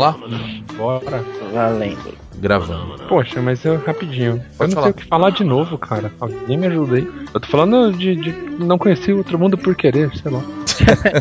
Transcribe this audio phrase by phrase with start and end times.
[0.00, 0.38] Vamos lá?
[0.76, 1.24] Bora.
[1.52, 2.14] Valendo.
[2.36, 3.02] Gravando.
[3.08, 4.42] Poxa, mas eu rapidinho.
[4.56, 4.82] Pode eu não falar.
[4.84, 6.10] sei o que falar de novo, cara.
[6.20, 7.10] Alguém me ajuda aí.
[7.34, 10.40] Eu tô falando de, de não conhecer outro mundo por querer, sei lá.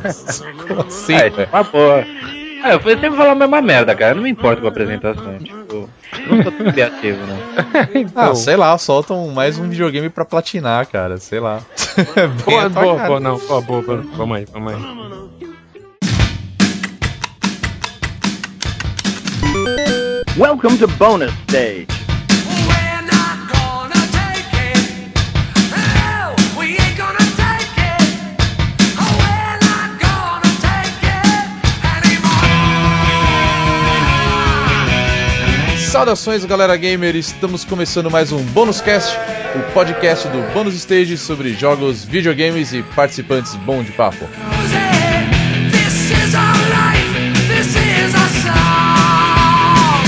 [0.88, 2.06] Sim, é, tipo, uma boa.
[2.62, 4.16] Ah, eu sempre falo a mesma merda, cara.
[4.16, 5.38] Não me importo com a apresentação.
[5.40, 5.90] Tipo,
[6.30, 7.38] eu não sou tão criativo, não.
[8.02, 11.18] então, Ah, sei lá, soltam mais um videogame pra platinar, cara.
[11.18, 11.62] Sei lá.
[12.46, 13.38] Boa, boa, boa, não.
[13.40, 14.04] Boa, boa, boa.
[14.16, 15.09] Vamos aí, vamos aí.
[30.08, 31.36] Gonna take it
[31.84, 32.40] anymore.
[35.92, 37.18] Saudações, galera gamer!
[37.18, 39.18] Estamos começando mais um Bônus Cast,
[39.58, 44.26] o podcast do Bônus Stage sobre jogos, videogames e participantes bom de papo.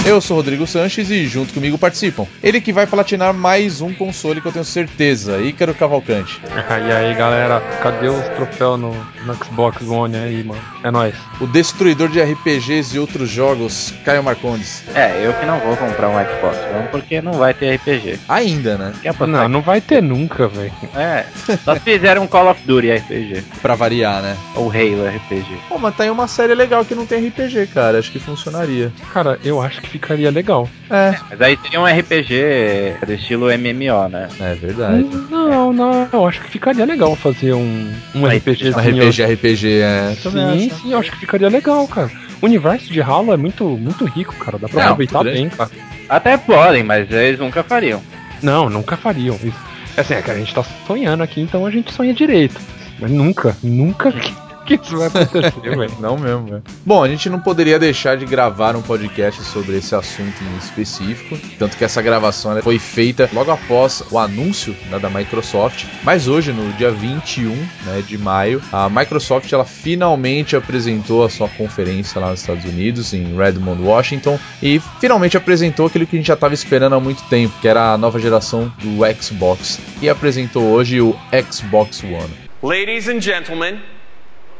[0.03, 2.25] Eu sou Rodrigo Sanches e junto comigo participam.
[2.41, 6.41] Ele que vai platinar mais um console que eu tenho certeza, Ícaro Cavalcante.
[6.81, 8.91] E aí, galera, cadê os troféus no,
[9.25, 10.61] no Xbox One aí, mano?
[10.83, 11.13] É nóis.
[11.39, 14.83] O destruidor de RPGs e outros jogos, Caio Marcondes.
[14.95, 18.19] É, eu que não vou comprar um Xbox One porque não vai ter RPG.
[18.27, 18.93] Ainda, né?
[19.01, 19.41] Quer apostar?
[19.43, 20.73] Não, não vai ter nunca, velho.
[20.95, 21.25] É,
[21.63, 23.43] só se fizerem um Call of Duty RPG.
[23.61, 24.35] Pra variar, né?
[24.55, 25.57] Ou Halo RPG.
[25.69, 27.99] Pô, mas tá aí uma série legal que não tem RPG, cara.
[27.99, 28.91] Acho que funcionaria.
[29.13, 30.69] Cara, eu acho que ficaria legal.
[30.89, 34.27] É, Mas aí seria um RPG do estilo MMO, né?
[34.39, 35.05] é verdade.
[35.29, 38.71] Não, não, eu acho que ficaria legal fazer um, um RPG.
[38.71, 40.15] Um RPG, RPG, é.
[40.15, 42.09] Sim, sim, eu acho que ficaria legal, cara.
[42.41, 44.57] O universo de Halo é muito, muito rico, cara.
[44.57, 45.69] Dá pra Não, aproveitar bem, cara.
[46.09, 48.01] Até podem, mas eles nunca fariam.
[48.41, 49.59] Não, nunca fariam isso.
[49.95, 52.59] Assim, é que a gente tá sonhando aqui, então a gente sonha direito.
[52.99, 54.33] Mas nunca, nunca que,
[54.77, 55.91] que isso vai acontecer, velho.
[55.99, 56.63] Não mesmo, velho.
[56.85, 61.37] Bom, a gente não poderia deixar de gravar um podcast sobre esse assunto em específico.
[61.57, 65.85] Tanto que essa gravação foi feita logo após o anúncio né, da Microsoft.
[66.03, 67.49] Mas hoje, no dia 21
[67.85, 73.13] né, de maio, a Microsoft ela finalmente apresentou a sua conferência lá nos Estados Unidos,
[73.13, 74.39] em Redmond, Washington.
[74.61, 77.93] E finalmente apresentou aquilo que a gente já estava esperando há muito tempo, que era
[77.93, 79.79] a nova geração do Xbox.
[80.01, 81.15] E apresentou hoje o
[81.49, 82.51] Xbox One.
[82.63, 83.79] Ladies and gentlemen,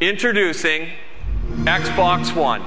[0.01, 0.87] introducing
[1.63, 2.63] Xbox One.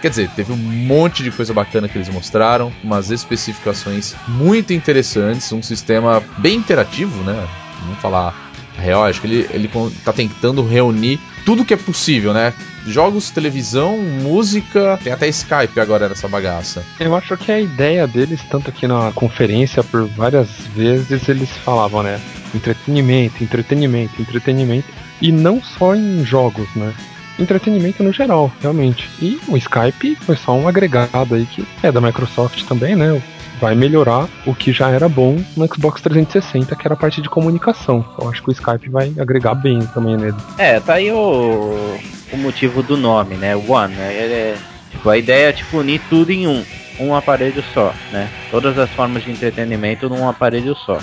[0.00, 5.50] Quer dizer, teve um monte de coisa bacana que eles mostraram, umas especificações muito interessantes,
[5.52, 7.48] um sistema bem interativo, né?
[7.80, 9.70] Vamos falar a real, acho que ele, ele
[10.04, 12.54] tá tentando reunir tudo que é possível, né?
[12.86, 16.84] Jogos, televisão, música, tem até Skype agora nessa bagaça.
[17.00, 22.04] Eu acho que a ideia deles, tanto aqui na conferência, por várias vezes, eles falavam,
[22.04, 22.20] né?
[22.54, 25.05] Entretenimento, entretenimento, entretenimento.
[25.20, 26.92] E não só em jogos, né?
[27.38, 29.08] Entretenimento no geral, realmente.
[29.20, 33.20] E o Skype foi só um agregado aí que é da Microsoft também, né?
[33.60, 37.28] Vai melhorar o que já era bom no Xbox 360, que era a parte de
[37.28, 38.04] comunicação.
[38.18, 40.36] Eu acho que o Skype vai agregar bem também nele.
[40.58, 41.98] É, tá aí o,
[42.32, 43.56] o motivo do nome, né?
[43.56, 44.12] One, né?
[44.12, 44.56] É,
[44.90, 46.62] tipo, a ideia é tipo unir tudo em um,
[47.00, 48.28] um aparelho só, né?
[48.50, 50.98] Todas as formas de entretenimento num aparelho só.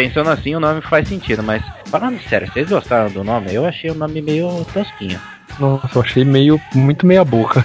[0.00, 3.52] Pensando assim, o nome faz sentido, mas falando sério, vocês gostaram do nome?
[3.52, 5.20] Eu achei o nome meio tosquinho.
[5.58, 7.62] Nossa, eu achei meio, muito meia boca.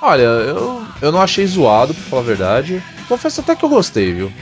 [0.00, 2.82] Olha, eu, eu não achei zoado, pra falar a verdade.
[3.06, 4.32] Confesso até que eu gostei, viu?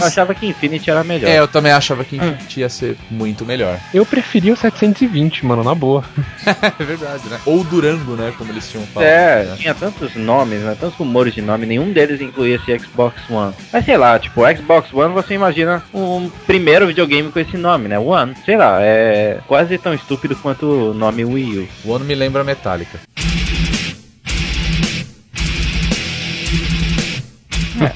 [0.00, 1.30] Eu achava que Infinity era melhor.
[1.30, 3.78] É, eu também achava que Infinity ia ser muito melhor.
[3.92, 6.04] Eu preferi o 720, mano, na boa.
[6.78, 7.38] É verdade, né?
[7.44, 8.32] Ou Durango, né?
[8.36, 9.08] Como eles tinham falado.
[9.08, 9.56] É, né?
[9.56, 10.76] tinha tantos nomes, né?
[10.78, 13.54] Tantos rumores de nome, nenhum deles incluía esse Xbox One.
[13.72, 17.98] Mas sei lá, tipo, Xbox One você imagina um primeiro videogame com esse nome, né?
[17.98, 18.34] One.
[18.44, 21.68] Sei lá, é quase tão estúpido quanto o nome Wii U.
[21.84, 22.98] O ano me lembra Metallica.
[27.80, 27.92] É,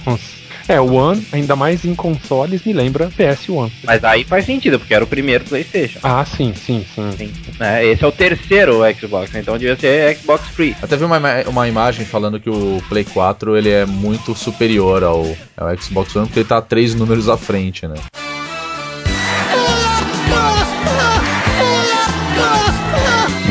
[0.81, 3.71] o One, ainda mais em consoles, me lembra PS1.
[3.85, 5.99] Mas aí faz sentido, porque era o primeiro PlayStation.
[6.03, 7.11] Ah, sim, sim, sim.
[7.17, 7.85] Sim, né?
[7.87, 10.77] Esse é o terceiro Xbox, então devia ser Xbox Free.
[10.83, 15.37] Até vi uma, uma imagem falando que o Play 4 ele é muito superior ao,
[15.57, 17.97] ao Xbox One, porque ele tá três números à frente, né?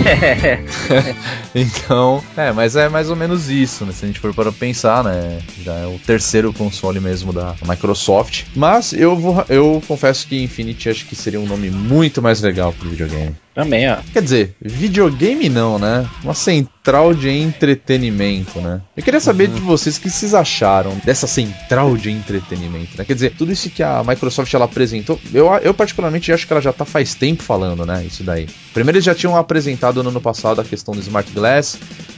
[1.56, 3.92] Então, é, mas é mais ou menos isso, né?
[3.92, 5.40] Se a gente for para pensar, né?
[5.62, 8.46] Já é o terceiro console mesmo da Microsoft.
[8.56, 12.74] Mas eu vou, eu confesso que Infinity acho que seria um nome muito mais legal
[12.74, 13.36] pro videogame.
[13.54, 13.98] Também, ó.
[14.12, 16.08] Quer dizer, videogame não, né?
[16.24, 18.82] Uma central de entretenimento, né?
[18.98, 23.06] Eu queria saber de vocês o que vocês acharam dessa central de entretenimento, né?
[23.06, 26.62] Quer dizer, tudo isso que a Microsoft ela apresentou, eu, eu particularmente acho que ela
[26.62, 28.04] já tá faz tempo falando, né?
[28.04, 28.48] Isso daí.
[28.74, 31.78] Primeiro eles já tinham apresentado no ano passado a questão do Smart Glass,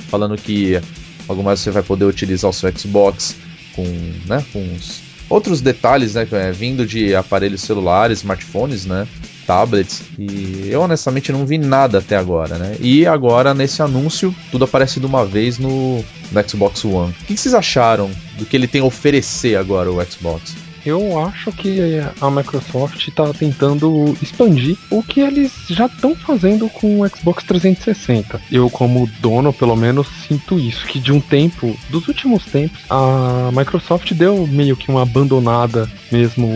[0.10, 0.80] falando que
[1.28, 3.36] Logo mais você vai poder utilizar o seu Xbox
[3.76, 3.84] com,
[4.26, 9.08] né, com uns outros detalhes, né, é, vindo de aparelhos celulares, smartphones, né,
[9.46, 10.04] tablets.
[10.18, 12.76] E eu honestamente não vi nada até agora, né?
[12.80, 17.14] E agora nesse anúncio tudo aparece de uma vez no, no Xbox One.
[17.22, 20.66] O que vocês acharam do que ele tem a oferecer agora o Xbox?
[20.86, 21.80] Eu acho que
[22.22, 28.40] a Microsoft está tentando expandir o que eles já estão fazendo com o Xbox 360.
[28.52, 30.86] Eu, como dono, pelo menos, sinto isso.
[30.86, 36.48] Que de um tempo, dos últimos tempos, a Microsoft deu meio que uma abandonada mesmo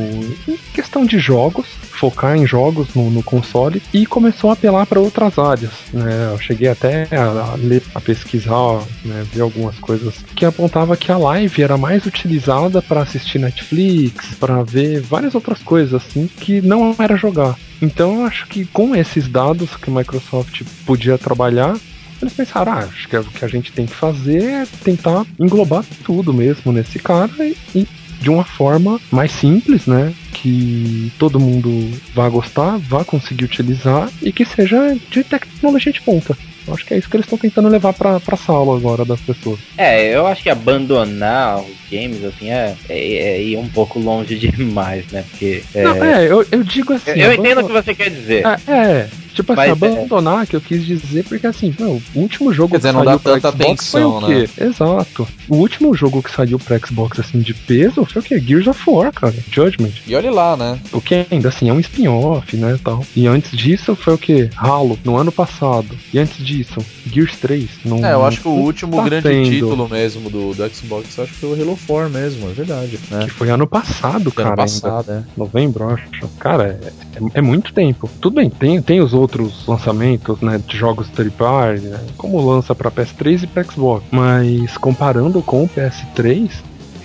[0.48, 1.66] em questão de jogos,
[2.00, 5.72] focar em jogos no, no console e começou a apelar para outras áreas.
[5.92, 6.30] Né?
[6.32, 11.12] Eu cheguei até a, a ler, a pesquisar, né, ver algumas coisas que apontava que
[11.12, 16.62] a live era mais utilizada para assistir Netflix, para ver várias outras coisas assim que
[16.62, 17.58] não era jogar.
[17.82, 21.76] Então eu acho que com esses dados que a Microsoft podia trabalhar,
[22.22, 25.86] eles pensaram, ah, acho que o que a gente tem que fazer é tentar englobar
[26.04, 27.88] tudo mesmo nesse cara e, e
[28.20, 30.14] de uma forma mais simples, né?
[30.34, 36.38] Que todo mundo vá gostar, vá conseguir utilizar e que seja de tecnologia de ponta.
[36.68, 39.20] Eu acho que é isso que eles estão tentando levar pra, pra sala agora das
[39.20, 39.60] pessoas.
[39.76, 44.38] É, eu acho que abandonar os games, assim, é, é, é ir um pouco longe
[44.38, 45.24] demais, né?
[45.32, 45.64] Porque.
[45.74, 47.12] É, Não, é, eu, eu digo assim.
[47.12, 48.44] eu, eu entendo o que você quer dizer.
[48.46, 49.10] É, é,
[49.42, 52.78] tipo assim, Mas, é- abandonar que eu quis dizer, porque assim, não, o último jogo
[52.78, 54.48] dizer, que saiu tanta Xbox foi o atenção, né?
[54.56, 54.64] quê?
[54.64, 55.28] Exato.
[55.48, 58.40] O último jogo que saiu pro Xbox, assim, de peso, foi o quê?
[58.40, 59.34] Gears of War, cara.
[59.52, 59.92] Judgment.
[60.08, 60.80] E olhe lá, né?
[60.92, 63.06] O que ainda assim é um spin-off, né, tal.
[63.16, 64.50] E antes disso foi o que?
[64.56, 65.96] Halo, no ano passado.
[66.14, 67.70] E antes disso, Gears 3.
[67.86, 69.50] Não, É, eu acho que o último tá grande tendo.
[69.50, 73.00] título mesmo do, do Xbox, acho que foi o Halo 4 mesmo, é verdade.
[73.10, 73.26] Né?
[73.26, 74.56] Que foi ano passado, Ano cara.
[74.56, 75.26] passado, ainda.
[75.28, 75.40] é.
[75.40, 76.28] Novembro, acho.
[76.40, 76.88] Cara, é,
[77.18, 78.10] é- é muito tempo.
[78.22, 79.29] Tudo bem, tem, tem os outros
[79.68, 81.34] lançamentos, né, de jogos third
[81.82, 84.06] né, como lança pra PS3 e pra Xbox.
[84.12, 86.52] Mas comparando com o PS3,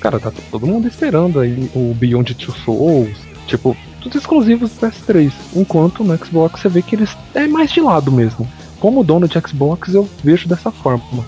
[0.01, 3.17] cara, tá todo mundo esperando aí o Beyond Two Souls,
[3.47, 5.33] tipo, tudo exclusivos do PS3.
[5.57, 8.49] Enquanto no Xbox você vê que eles é mais de lado mesmo.
[8.79, 11.25] Como dono de Xbox, eu vejo dessa forma.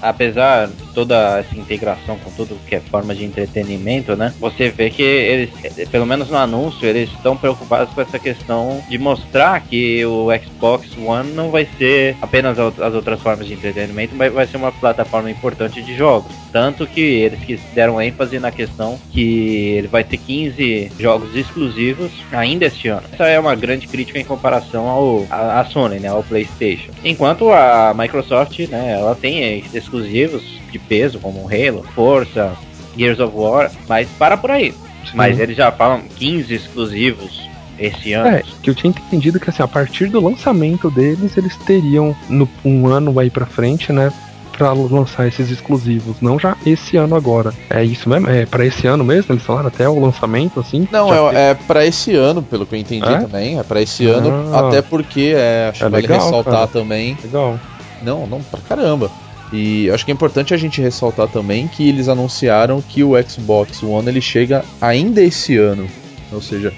[0.00, 4.32] apesar toda essa integração com tudo que é forma de entretenimento, né?
[4.40, 5.50] Você vê que eles,
[5.90, 10.88] pelo menos no anúncio, eles estão preocupados com essa questão de mostrar que o Xbox
[10.96, 15.30] One não vai ser apenas as outras formas de entretenimento, mas vai ser uma plataforma
[15.30, 16.32] importante de jogos.
[16.52, 22.10] Tanto que eles que deram ênfase na questão que ele vai ter 15 jogos exclusivos
[22.30, 23.02] ainda este ano.
[23.12, 26.90] Essa é uma grande crítica em comparação ao a, a Sony, né, ao PlayStation.
[27.04, 32.52] Enquanto a Microsoft, né, ela tem exclusivos de peso como Halo, Força,
[32.96, 34.74] Gears of War, mas para por aí.
[35.14, 37.42] Mas eles já falam 15 exclusivos
[37.78, 38.28] esse ano.
[38.28, 42.48] É, que eu tinha entendido que assim, a partir do lançamento deles, eles teriam no,
[42.64, 44.10] um ano aí pra frente, né?
[44.56, 47.52] Pra lançar esses exclusivos, não já esse ano agora.
[47.68, 48.28] É isso mesmo?
[48.30, 49.34] É pra esse ano mesmo?
[49.34, 50.86] Eles falaram até o lançamento, assim?
[50.92, 53.18] Não, é, tem- é para esse ano, pelo que eu entendi É?
[53.18, 53.58] também.
[53.58, 54.68] É pra esse ano, Ah.
[54.68, 56.66] até porque é, acho É que vale legal, ressaltar cara.
[56.68, 57.16] também.
[57.24, 57.58] Legal.
[58.02, 59.10] Não, não, pra caramba.
[59.52, 63.82] E acho que é importante a gente ressaltar também que eles anunciaram que o Xbox
[63.82, 65.86] One ele chega ainda esse ano.
[66.32, 66.72] Ou seja,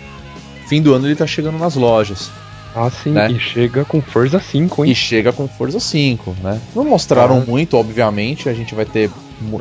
[0.68, 2.30] fim do ano ele tá chegando nas lojas.
[2.74, 3.30] Ah, sim, Né?
[3.30, 4.90] e chega com Forza 5, hein?
[4.90, 6.60] E chega com Forza 5, né?
[6.74, 7.44] Não mostraram Ah.
[7.46, 8.48] muito, obviamente.
[8.48, 9.08] A gente vai ter.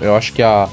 [0.02, 0.68] Eu acho que a,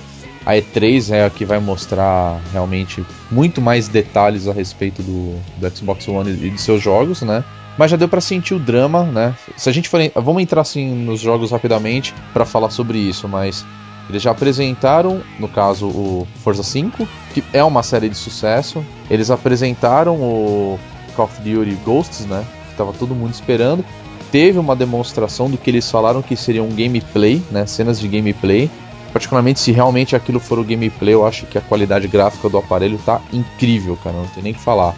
[0.46, 5.76] a E3 é a que vai mostrar realmente muito mais detalhes a respeito do, do
[5.76, 7.44] Xbox One e de seus jogos, né?
[7.78, 9.34] Mas já deu pra sentir o drama, né?
[9.56, 10.00] Se a gente for.
[10.16, 13.64] Vamos entrar assim nos jogos rapidamente pra falar sobre isso, mas.
[14.08, 18.84] Eles já apresentaram, no caso, o Forza 5, que é uma série de sucesso.
[19.08, 20.80] Eles apresentaram o
[21.14, 22.44] Call of Duty Ghosts, né?
[22.70, 23.84] Que tava todo mundo esperando
[24.30, 28.70] teve uma demonstração do que eles falaram que seria um gameplay, né, cenas de gameplay.
[29.12, 32.98] Particularmente se realmente aquilo for o gameplay, eu acho que a qualidade gráfica do aparelho
[33.04, 34.94] tá incrível, cara, não tem nem o que falar.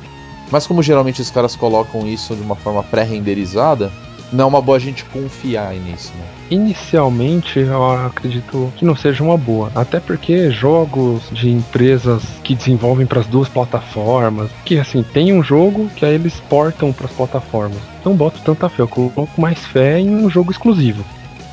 [0.53, 3.91] Mas como geralmente os caras colocam isso de uma forma pré-renderizada,
[4.31, 6.25] não é uma boa a gente confiar nisso, né?
[6.51, 9.73] Inicialmente, eu acredito que não seja uma boa.
[9.75, 15.43] Até porque jogos de empresas que desenvolvem para as duas plataformas, que assim, tem um
[15.43, 17.79] jogo que aí eles portam para as plataformas.
[18.05, 21.03] Não boto tanta fé, eu coloco mais fé em um jogo exclusivo.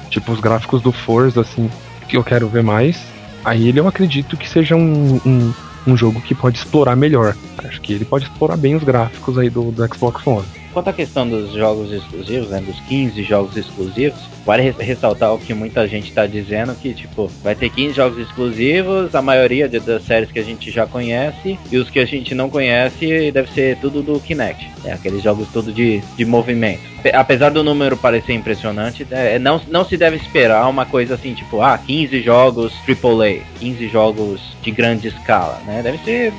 [0.09, 1.69] Tipo os gráficos do Forza, assim,
[2.09, 2.99] que eu quero ver mais.
[3.45, 5.53] Aí ele eu acredito que seja um, um,
[5.85, 7.35] um jogo que pode explorar melhor.
[7.57, 10.58] Acho que ele pode explorar bem os gráficos aí do, do Xbox One.
[10.73, 15.39] Quanto à questão dos jogos exclusivos, né, dos 15 jogos exclusivos, vale res- ressaltar o
[15.39, 20.03] que muita gente tá dizendo, que tipo, vai ter 15 jogos exclusivos, a maioria das
[20.03, 23.77] séries que a gente já conhece, e os que a gente não conhece deve ser
[23.77, 26.81] tudo do Kinect, né, aqueles jogos tudo de, de movimento.
[27.01, 31.33] Pe- Apesar do número parecer impressionante, é, não, não se deve esperar uma coisa assim,
[31.33, 36.31] tipo, ah, 15 jogos AAA, 15 jogos de grande escala, né, deve ser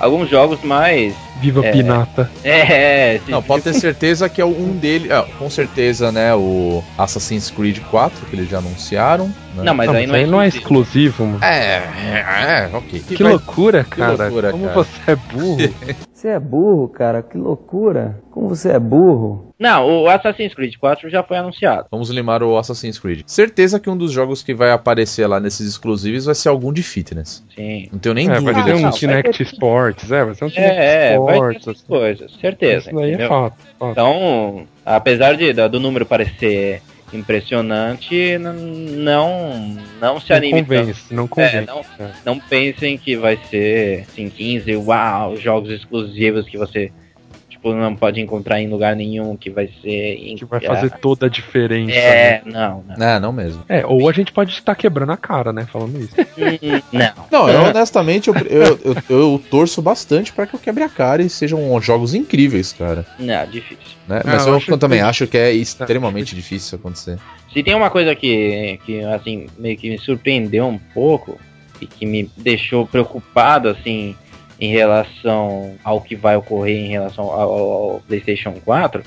[0.00, 1.14] alguns jogos mais...
[1.40, 1.70] Viva É.
[1.70, 2.28] Pinata.
[2.42, 5.12] É, esse Não, pode ter certeza que é um dele.
[5.12, 6.34] ah, com certeza, né?
[6.34, 9.26] O Assassin's Creed 4, que eles já anunciaram.
[9.54, 9.62] Né?
[9.62, 11.24] Não, mas Não, aí não é, não é exclusivo.
[11.26, 11.44] mano.
[11.44, 13.00] É, é, é, ok.
[13.06, 14.16] Que vai- loucura, cara.
[14.24, 14.74] loucura, Como cara.
[14.74, 15.58] você é burro.
[16.18, 18.20] Você é burro, cara, que loucura.
[18.32, 19.54] Como você é burro.
[19.56, 21.86] Não, o Assassin's Creed 4 já foi anunciado.
[21.92, 23.22] Vamos limar o Assassin's Creed.
[23.24, 26.82] Certeza que um dos jogos que vai aparecer lá nesses exclusivos vai ser algum de
[26.82, 27.44] fitness.
[27.54, 27.88] Sim.
[27.92, 28.90] Não tenho nem é, vai dúvida ter um não.
[28.90, 31.60] Kinect Sports, é, vai ter um Kinect É, é, vai ter Sports.
[31.60, 31.86] essas assim.
[31.86, 32.90] coisas, certeza.
[32.90, 33.56] Isso daí é fato.
[33.78, 33.92] fato.
[33.92, 36.82] Então, apesar de, do número parecer
[37.16, 40.66] impressionante, não, não se não anime tanto.
[40.68, 41.56] convence, não convence.
[41.56, 42.10] É, não, É.
[42.24, 46.90] não pensem que vai ser assim, 15, uau, jogos exclusivos que você
[47.58, 50.16] tipo, não pode encontrar em lugar nenhum, que vai ser.
[50.36, 51.92] Que vai fazer toda a diferença.
[51.92, 52.52] É, né?
[52.52, 53.06] não, não.
[53.06, 53.64] É, não mesmo.
[53.68, 55.66] É, ou a gente pode estar quebrando a cara, né?
[55.70, 56.14] Falando isso.
[56.38, 57.26] Hum, não.
[57.30, 61.20] Não, eu honestamente eu, eu, eu, eu torço bastante pra que eu quebre a cara
[61.22, 63.04] e sejam jogos incríveis, cara.
[63.18, 63.96] Não, difícil.
[64.06, 64.22] Né?
[64.24, 67.18] Mas eu eu, acho também que- acho que é extremamente difícil acontecer.
[67.52, 71.38] Se tem uma coisa que, que assim, meio que me surpreendeu um pouco
[71.80, 74.14] e que me deixou preocupado, assim,
[74.60, 79.02] em relação ao que vai ocorrer em relação ao, ao PlayStation 4,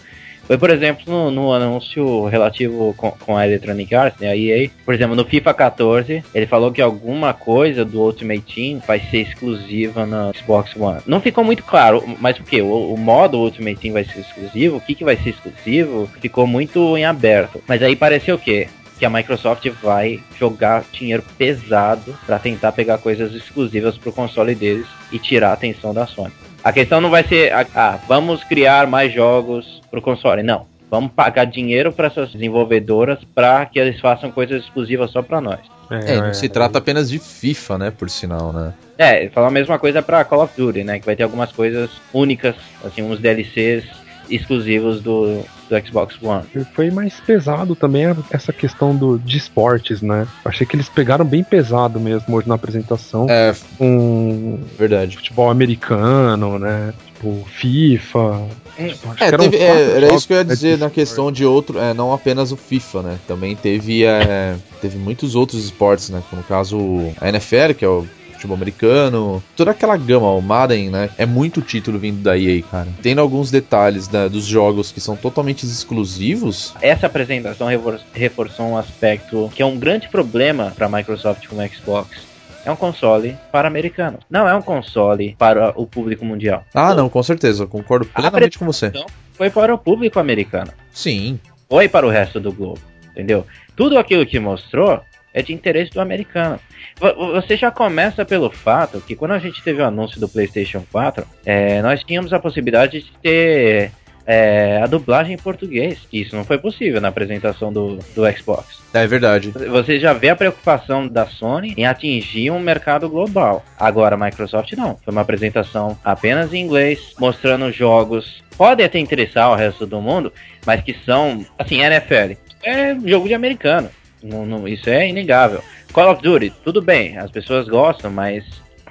[0.51, 4.69] foi, por exemplo, no, no anúncio relativo com, com a Electronic Arts, né, a EA.
[4.83, 9.19] Por exemplo, no FIFA 14, ele falou que alguma coisa do Ultimate Team vai ser
[9.19, 10.99] exclusiva no Xbox One.
[11.07, 12.61] Não ficou muito claro, mas o que?
[12.61, 14.75] O, o modo Ultimate Team vai ser exclusivo?
[14.75, 16.09] O que, que vai ser exclusivo?
[16.19, 17.63] Ficou muito em aberto.
[17.65, 18.67] Mas aí pareceu o quê?
[19.01, 24.85] Que a Microsoft vai jogar dinheiro pesado para tentar pegar coisas exclusivas pro console deles
[25.11, 26.31] e tirar a atenção da Sony.
[26.63, 30.67] A questão não vai ser, ah, ah, vamos criar mais jogos pro console, não.
[30.87, 35.61] Vamos pagar dinheiro para essas desenvolvedoras para que eles façam coisas exclusivas só para nós.
[35.89, 37.89] É, não se trata apenas de FIFA, né?
[37.89, 38.71] Por sinal, né?
[38.99, 40.99] É, falou a mesma coisa para Call of Duty, né?
[40.99, 42.53] Que vai ter algumas coisas únicas,
[42.85, 43.83] assim, uns DLCs
[44.29, 46.43] exclusivos do, do Xbox One.
[46.73, 50.27] Foi mais pesado também essa questão do, de esportes, né?
[50.43, 53.27] Achei que eles pegaram bem pesado mesmo hoje na apresentação.
[53.29, 55.15] É, Com verdade.
[55.17, 56.93] futebol americano, né?
[57.13, 58.47] Tipo, FIFA.
[58.75, 61.31] Tipo, É, que eram teve- é, era isso que eu ia né, dizer na questão
[61.31, 63.19] de outro, é, não apenas o FIFA, né?
[63.27, 66.21] Também teve, é, teve muitos outros esportes, né?
[66.29, 66.77] Como no caso
[67.19, 68.05] a NFL, que é o
[68.41, 71.09] futebol americano, toda aquela gama, o Madden, né?
[71.17, 72.87] É muito título vindo da EA, cara.
[73.01, 79.49] Tendo alguns detalhes dos jogos que são totalmente exclusivos, Essa apresentação refor- reforçou um aspecto
[79.53, 82.29] que é um grande problema para Microsoft com o Xbox.
[82.65, 84.19] É um console para americano.
[84.29, 86.63] Não é um console para o público mundial.
[86.73, 88.91] ah, não, com certeza, eu concordo plenamente com você.
[89.33, 90.71] Foi para o público americano.
[90.91, 92.79] Sim, Foi para o resto do globo.
[93.11, 93.45] Entendeu?
[93.75, 95.01] Tudo aquilo que mostrou
[95.33, 96.59] é de interesse do americano.
[96.99, 100.83] Vo- Você já começa pelo fato que quando a gente teve o anúncio do PlayStation
[100.91, 103.91] 4, é, nós tínhamos a possibilidade de ter
[104.25, 105.97] é, a dublagem em português.
[106.13, 108.79] Isso não foi possível na apresentação do, do Xbox.
[108.93, 109.49] é verdade.
[109.49, 113.65] Você já vê a preocupação da Sony em atingir um mercado global.
[113.79, 114.95] Agora a Microsoft não.
[115.03, 118.43] Foi uma apresentação apenas em inglês, mostrando jogos.
[118.57, 120.31] Podem até interessar ao resto do mundo,
[120.65, 122.35] mas que são, assim, NFL.
[122.63, 123.89] É jogo de americano.
[124.23, 125.63] Não- não- isso é inegável.
[125.93, 128.43] Call of Duty, tudo bem, as pessoas gostam, mas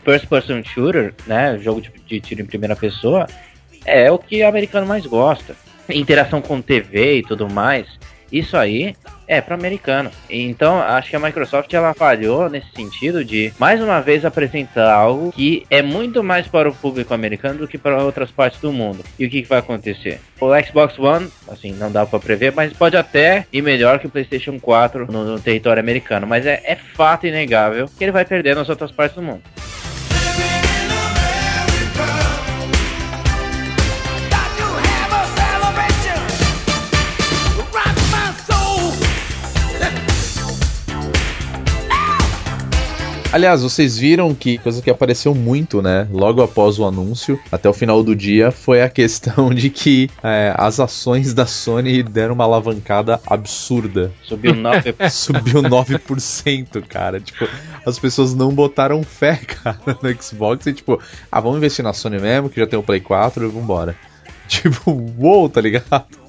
[0.04, 3.26] first person shooter, né, jogo de, de tiro em primeira pessoa,
[3.84, 5.54] é o que o americano mais gosta.
[5.88, 7.86] Interação com TV e tudo mais,
[8.32, 8.94] isso aí
[9.26, 10.10] é para americano.
[10.28, 15.30] Então, acho que a Microsoft ela falhou nesse sentido de mais uma vez apresentar algo
[15.30, 19.04] que é muito mais para o público americano do que para outras partes do mundo.
[19.18, 20.20] E o que, que vai acontecer?
[20.40, 24.10] O Xbox One, assim, não dá para prever, mas pode até ir melhor que o
[24.10, 26.26] PlayStation 4 no, no território americano.
[26.26, 29.42] Mas é, é fato inegável que ele vai perder nas outras partes do mundo.
[43.32, 46.08] Aliás, vocês viram que coisa que apareceu muito, né?
[46.10, 50.52] Logo após o anúncio, até o final do dia, foi a questão de que é,
[50.56, 54.10] as ações da Sony deram uma alavancada absurda.
[54.24, 57.20] Subiu 9 Subiu 9%, cara.
[57.20, 57.46] Tipo,
[57.86, 60.66] as pessoas não botaram fé, cara, no Xbox.
[60.66, 63.48] E tipo, ah, vamos investir na Sony mesmo, que já tem o Play 4 e
[63.48, 63.94] vambora.
[64.48, 66.19] tipo, uou, tá ligado?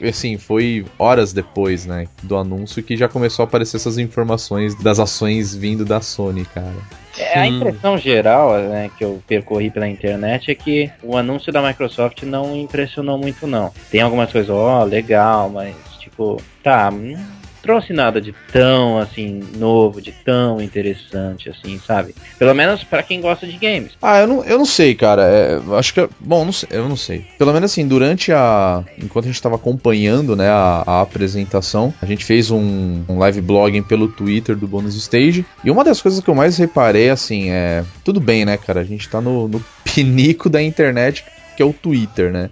[0.00, 4.74] E assim, foi horas depois, né, do anúncio que já começou a aparecer essas informações
[4.74, 6.74] das ações vindo da Sony, cara.
[7.18, 11.66] É, a impressão geral né, que eu percorri pela internet é que o anúncio da
[11.66, 13.72] Microsoft não impressionou muito, não.
[13.90, 17.35] Tem algumas coisas, ó, legal, mas tipo, tá, não
[17.66, 22.14] trouxe nada de tão assim novo, de tão interessante assim, sabe?
[22.38, 23.90] Pelo menos pra quem gosta de games.
[24.00, 25.22] Ah, eu não, eu não sei, cara.
[25.22, 26.08] É, acho que.
[26.20, 27.26] Bom, não sei, eu não sei.
[27.36, 28.84] Pelo menos assim, durante a.
[29.02, 33.40] Enquanto a gente tava acompanhando, né, a, a apresentação, a gente fez um, um live
[33.40, 35.44] blogging pelo Twitter do Bonus Stage.
[35.64, 37.82] E uma das coisas que eu mais reparei, assim, é.
[38.04, 38.80] Tudo bem, né, cara?
[38.80, 41.24] A gente tá no, no pinico da internet,
[41.56, 42.48] que é o Twitter, né?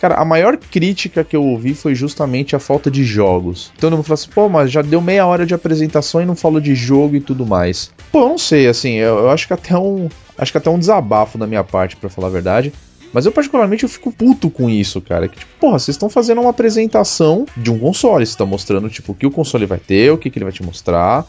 [0.00, 3.72] Cara, a maior crítica que eu ouvi foi justamente a falta de jogos.
[3.78, 6.60] Todo mundo fala assim, pô, mas já deu meia hora de apresentação e não falou
[6.60, 7.90] de jogo e tudo mais.
[8.12, 10.08] Pô, eu não sei, assim, eu, eu acho que até um.
[10.36, 12.72] Acho que até um desabafo da minha parte, pra falar a verdade.
[13.12, 15.28] Mas eu, particularmente, eu fico puto com isso, cara.
[15.28, 18.26] Que, tipo, porra, vocês estão fazendo uma apresentação de um console.
[18.26, 20.52] Você está mostrando, tipo, o que o console vai ter, o que, que ele vai
[20.52, 21.24] te mostrar,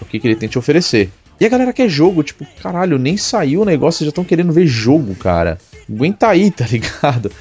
[0.00, 1.10] o que, que ele tem te oferecer.
[1.40, 4.52] E a galera quer jogo, tipo, caralho, nem saiu o negócio, vocês já estão querendo
[4.52, 5.58] ver jogo, cara.
[5.90, 7.32] Aguenta aí, tá ligado?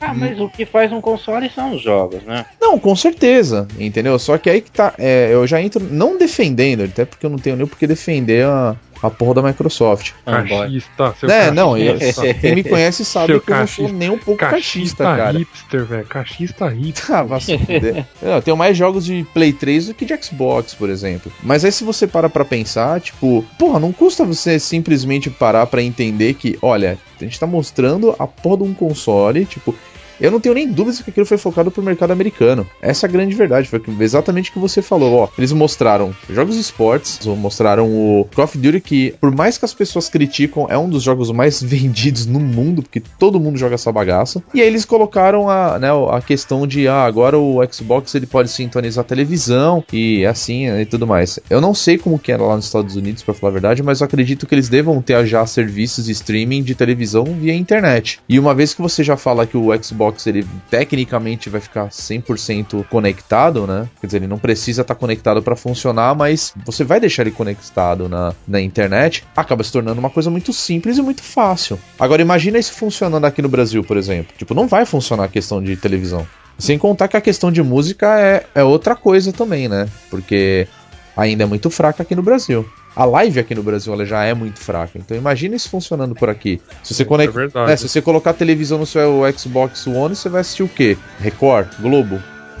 [0.00, 2.46] Ah, mas o que faz um console são os jogos, né?
[2.60, 4.18] Não, com certeza, entendeu?
[4.18, 4.94] Só que aí que tá.
[4.98, 8.46] é, eu já entro não defendendo, até porque eu não tenho nem por que defender
[8.46, 10.12] a, a porra da Microsoft.
[10.24, 11.54] Cachista, seu É, cachista.
[11.54, 11.98] não, eu-
[12.40, 13.88] quem me conhece sabe Seu que eu não cachista.
[13.88, 15.38] sou nem um pouco cachista, cara.
[15.38, 16.06] hipster, velho.
[16.06, 17.14] Cachista hipster.
[17.16, 18.06] Ah, vai se fuder.
[18.22, 21.30] Eu tenho mais jogos de Play 3 do que de Xbox, por exemplo.
[21.42, 25.82] Mas aí se você para pra pensar, tipo, porra, não custa você simplesmente parar pra
[25.82, 29.74] entender que, olha, a gente tá mostrando a porra de um console, tipo,
[30.20, 32.66] eu não tenho nem dúvidas que aquilo foi focado pro mercado americano.
[32.80, 35.28] Essa é a grande verdade, foi exatamente o que você falou, ó.
[35.36, 39.74] Eles mostraram jogos de esportes, mostraram o Call of Duty que, por mais que as
[39.74, 43.92] pessoas criticam, é um dos jogos mais vendidos no mundo, porque todo mundo joga essa
[43.92, 44.42] bagaça.
[44.52, 48.50] E aí eles colocaram a, né, a questão de, ah, agora o Xbox ele pode
[48.50, 51.38] sintonizar a televisão e assim e tudo mais.
[51.48, 54.00] Eu não sei como que era lá nos Estados Unidos, pra falar a verdade, mas
[54.00, 58.20] eu acredito que eles devam ter já serviços de streaming de televisão via internet.
[58.28, 62.84] E uma vez que você já fala que o Xbox ele tecnicamente vai ficar 100%
[62.88, 63.88] conectado, né?
[64.00, 68.08] Quer dizer, ele não precisa estar conectado para funcionar, mas você vai deixar ele conectado
[68.08, 71.78] na, na internet, acaba se tornando uma coisa muito simples e muito fácil.
[71.98, 74.34] Agora imagina isso funcionando aqui no Brasil, por exemplo.
[74.36, 76.26] Tipo, não vai funcionar a questão de televisão.
[76.58, 79.88] Sem contar que a questão de música é, é outra coisa também, né?
[80.10, 80.68] Porque
[81.16, 82.68] ainda é muito fraca aqui no Brasil.
[82.94, 84.98] A live aqui no Brasil ela já é muito fraca.
[84.98, 86.60] Então imagina isso funcionando por aqui.
[86.82, 87.30] Se você, conect...
[87.30, 87.72] é verdade.
[87.72, 90.96] é, se você colocar a televisão no seu Xbox One, você vai assistir o quê?
[91.20, 91.68] Record?
[91.80, 92.20] Globo?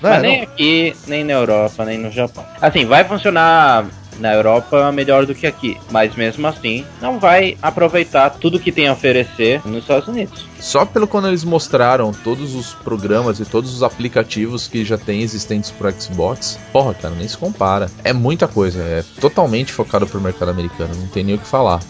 [0.00, 0.44] Não, Mas é, nem não.
[0.44, 2.44] aqui, nem na Europa, nem no Japão.
[2.60, 3.86] Assim, vai funcionar
[4.18, 8.88] na Europa melhor do que aqui, mas mesmo assim não vai aproveitar tudo que tem
[8.88, 10.46] a oferecer nos Estados Unidos.
[10.60, 15.22] Só pelo quando eles mostraram todos os programas e todos os aplicativos que já tem
[15.22, 17.90] existentes pro Xbox, porra, cara, nem se compara.
[18.04, 21.80] É muita coisa, é totalmente focado pro mercado americano, não tem nem o que falar.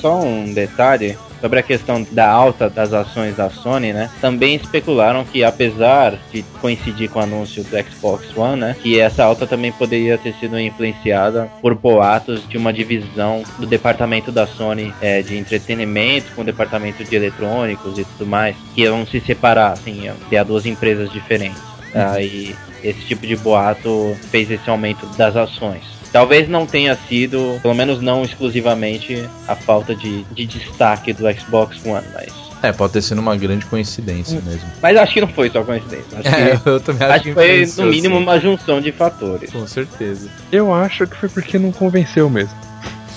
[0.00, 4.10] Só um detalhe sobre a questão da alta das ações da Sony, né?
[4.20, 9.24] Também especularam que apesar de coincidir com o anúncio do Xbox One, né, que essa
[9.24, 14.92] alta também poderia ter sido influenciada por boatos de uma divisão do departamento da Sony
[15.00, 19.72] é, de entretenimento com o departamento de eletrônicos e tudo mais, que iam se separar,
[19.72, 21.60] assim, iam ter duas empresas diferentes.
[21.94, 25.99] Aí esse tipo de boato fez esse aumento das ações.
[26.12, 31.76] Talvez não tenha sido, pelo menos não exclusivamente, a falta de, de destaque do Xbox
[31.84, 32.32] One, mas.
[32.62, 34.68] É, pode ter sido uma grande coincidência mesmo.
[34.82, 36.18] Mas acho que não foi só coincidência.
[36.18, 38.22] Acho É, que, eu também acho que foi, no mínimo, sim.
[38.22, 39.50] uma junção de fatores.
[39.50, 40.28] Com certeza.
[40.52, 42.54] Eu acho que foi porque não convenceu mesmo.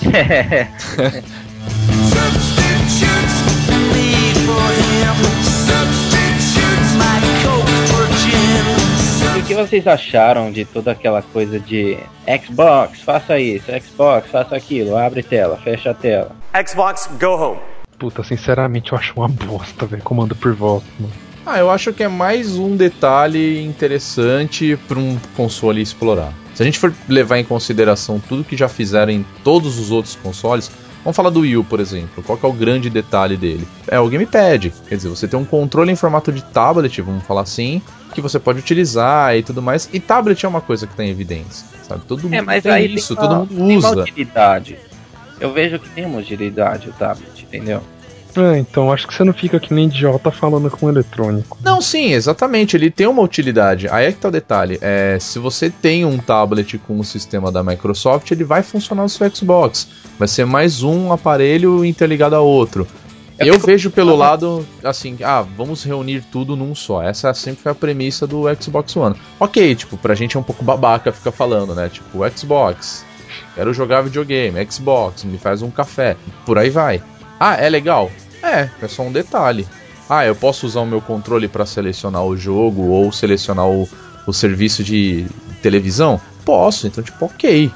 [2.14, 5.04] Substitutes me for him.
[5.44, 6.03] Substitutes
[9.44, 11.98] o que vocês acharam de toda aquela coisa de
[12.46, 16.34] Xbox, faça isso, Xbox, faça aquilo, abre tela, fecha a tela.
[16.66, 17.60] Xbox, go home.
[18.00, 20.02] Puta, sinceramente, eu acho uma bosta, velho.
[20.02, 21.14] Comando por volta, mano.
[21.46, 26.32] Ah, eu acho que é mais um detalhe interessante para um console explorar.
[26.56, 30.16] Se a gente for levar em consideração tudo que já fizeram em todos os outros
[30.16, 30.72] consoles,
[31.04, 32.24] vamos falar do Wii U, por exemplo.
[32.24, 33.68] Qual que é o grande detalhe dele?
[33.90, 34.72] É o gamepad.
[34.88, 37.82] Quer dizer, você tem um controle em formato de tablet, vamos falar assim,
[38.13, 39.89] que você pode utilizar e tudo mais.
[39.91, 42.04] E tablet é uma coisa que está em evidência, sabe?
[42.08, 44.02] Todo mundo É, mas tem aí isso, tem todo uma, mundo tem uma usa.
[44.02, 44.78] utilidade.
[45.39, 47.82] Eu vejo que tem uma utilidade o tablet, entendeu?
[48.36, 51.58] É, então acho que você não fica que nem idiota falando com eletrônico.
[51.62, 52.76] Não, sim, exatamente.
[52.76, 53.88] Ele tem uma utilidade.
[53.89, 54.80] Aí é que tá o detalhe.
[54.82, 59.10] É, se você tem um tablet com o sistema da Microsoft, ele vai funcionar no
[59.10, 59.88] seu Xbox.
[60.17, 62.88] Vai ser mais um aparelho interligado a outro.
[63.48, 67.02] Eu vejo pelo lado, assim, ah, vamos reunir tudo num só.
[67.02, 69.16] Essa sempre foi a premissa do Xbox One.
[69.40, 71.90] Ok, tipo, pra gente é um pouco babaca ficar falando, né?
[71.90, 73.06] Tipo, Xbox,
[73.56, 76.16] quero jogar videogame, Xbox, me faz um café.
[76.46, 77.02] Por aí vai.
[77.40, 78.12] Ah, é legal?
[78.42, 79.68] É, é só um detalhe.
[80.10, 83.88] Ah, eu posso usar o meu controle pra selecionar o jogo ou selecionar o,
[84.28, 85.26] o serviço de
[85.62, 86.20] televisão?
[86.46, 87.72] Posso, então, tipo, ok.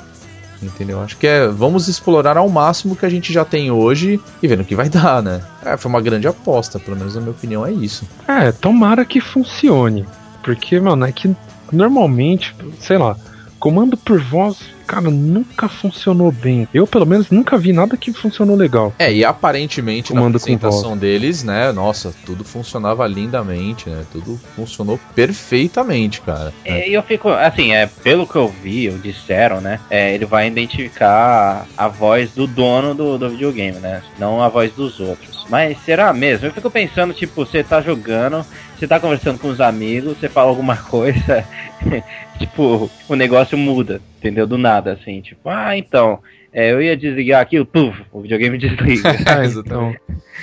[0.61, 1.01] Entendeu?
[1.01, 1.47] Acho que é.
[1.47, 4.75] Vamos explorar ao máximo o que a gente já tem hoje e vendo o que
[4.75, 5.41] vai dar, né?
[5.63, 8.07] É, foi uma grande aposta, pelo menos na minha opinião é isso.
[8.27, 10.05] É, tomara que funcione.
[10.43, 11.35] Porque, mano, é que
[11.71, 13.15] normalmente, sei lá,
[13.59, 16.67] comando por voz, cara, nunca funcionou bem.
[16.73, 18.93] Eu, pelo menos, nunca vi nada que funcionou legal.
[18.97, 21.71] É, e aparentemente na Comando com apresentação deles, né?
[21.71, 24.03] Nossa, tudo funcionava lindamente, né?
[24.11, 26.53] Tudo funcionou perfeitamente, cara.
[26.63, 29.79] É, E eu fico, assim, é, pelo que eu vi, ou disseram, né?
[29.89, 34.01] é, ele vai identificar a voz do dono do, do videogame, né?
[34.17, 35.45] Não a voz dos outros.
[35.49, 36.47] Mas será mesmo?
[36.47, 38.45] Eu fico pensando, tipo, você tá jogando,
[38.77, 41.45] você tá conversando com os amigos, você fala alguma coisa,
[42.37, 44.45] tipo, o negócio muda, entendeu?
[44.47, 46.19] Do nada, assim, tipo, ah, então,
[46.53, 49.09] é, eu ia desligar aqui, puf, o videogame desliga.
[49.27, 49.95] Ah, então.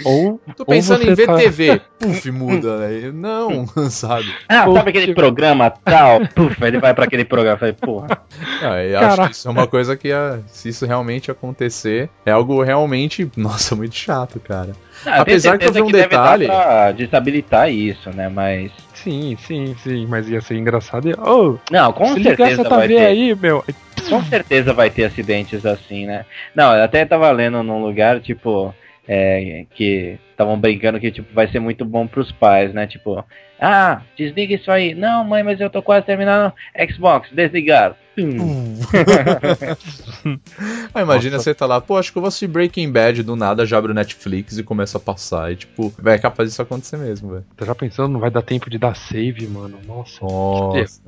[0.05, 1.81] Ou, Tô ou pensando em você ver tá- TV.
[2.01, 3.13] Puf, muda, né?
[3.15, 4.27] Não, sabe?
[4.49, 6.27] ah, Ou sabe aquele tipo- programa tal?
[6.35, 7.55] Puf, ele vai pra aquele programa.
[7.55, 8.09] Eu falei, porra.
[8.61, 12.33] Ah, eu acho que isso é uma coisa que, ah, se isso realmente acontecer, é
[12.33, 14.73] algo realmente, nossa, muito chato, cara.
[15.07, 18.29] Ah, Apesar que eu vi um deve dar detalhe- pra desabilitar isso, né?
[18.29, 18.73] Mas.
[19.05, 21.11] Sim, sim, sim, mas ia ser engraçado.
[21.11, 23.07] E, oh, Não, com se ligar certeza essa vai TV ter.
[23.07, 23.63] aí, meu.
[24.09, 26.25] Com certeza vai ter acidentes assim, né?
[26.55, 28.75] Não, eu até tava lendo num lugar, tipo,
[29.07, 32.87] é, que estavam brincando que tipo, vai ser muito bom pros pais, né?
[32.87, 33.23] Tipo,
[33.61, 34.95] ah, desliga isso aí.
[34.95, 36.51] Não, mãe, mas eu tô quase terminando.
[36.91, 37.95] Xbox, desligar.
[38.17, 38.79] Hum.
[40.95, 41.45] Ah, imagina Nossa.
[41.45, 43.91] você tá lá, pô, acho que eu vou assistir Breaking Bad, do nada já abre
[43.91, 45.53] o Netflix e começa a passar.
[45.53, 47.45] E tipo, é capaz disso acontecer mesmo, velho.
[47.57, 49.79] Tá já pensando, não vai dar tempo de dar save, mano.
[49.87, 51.01] Nossa, Nossa.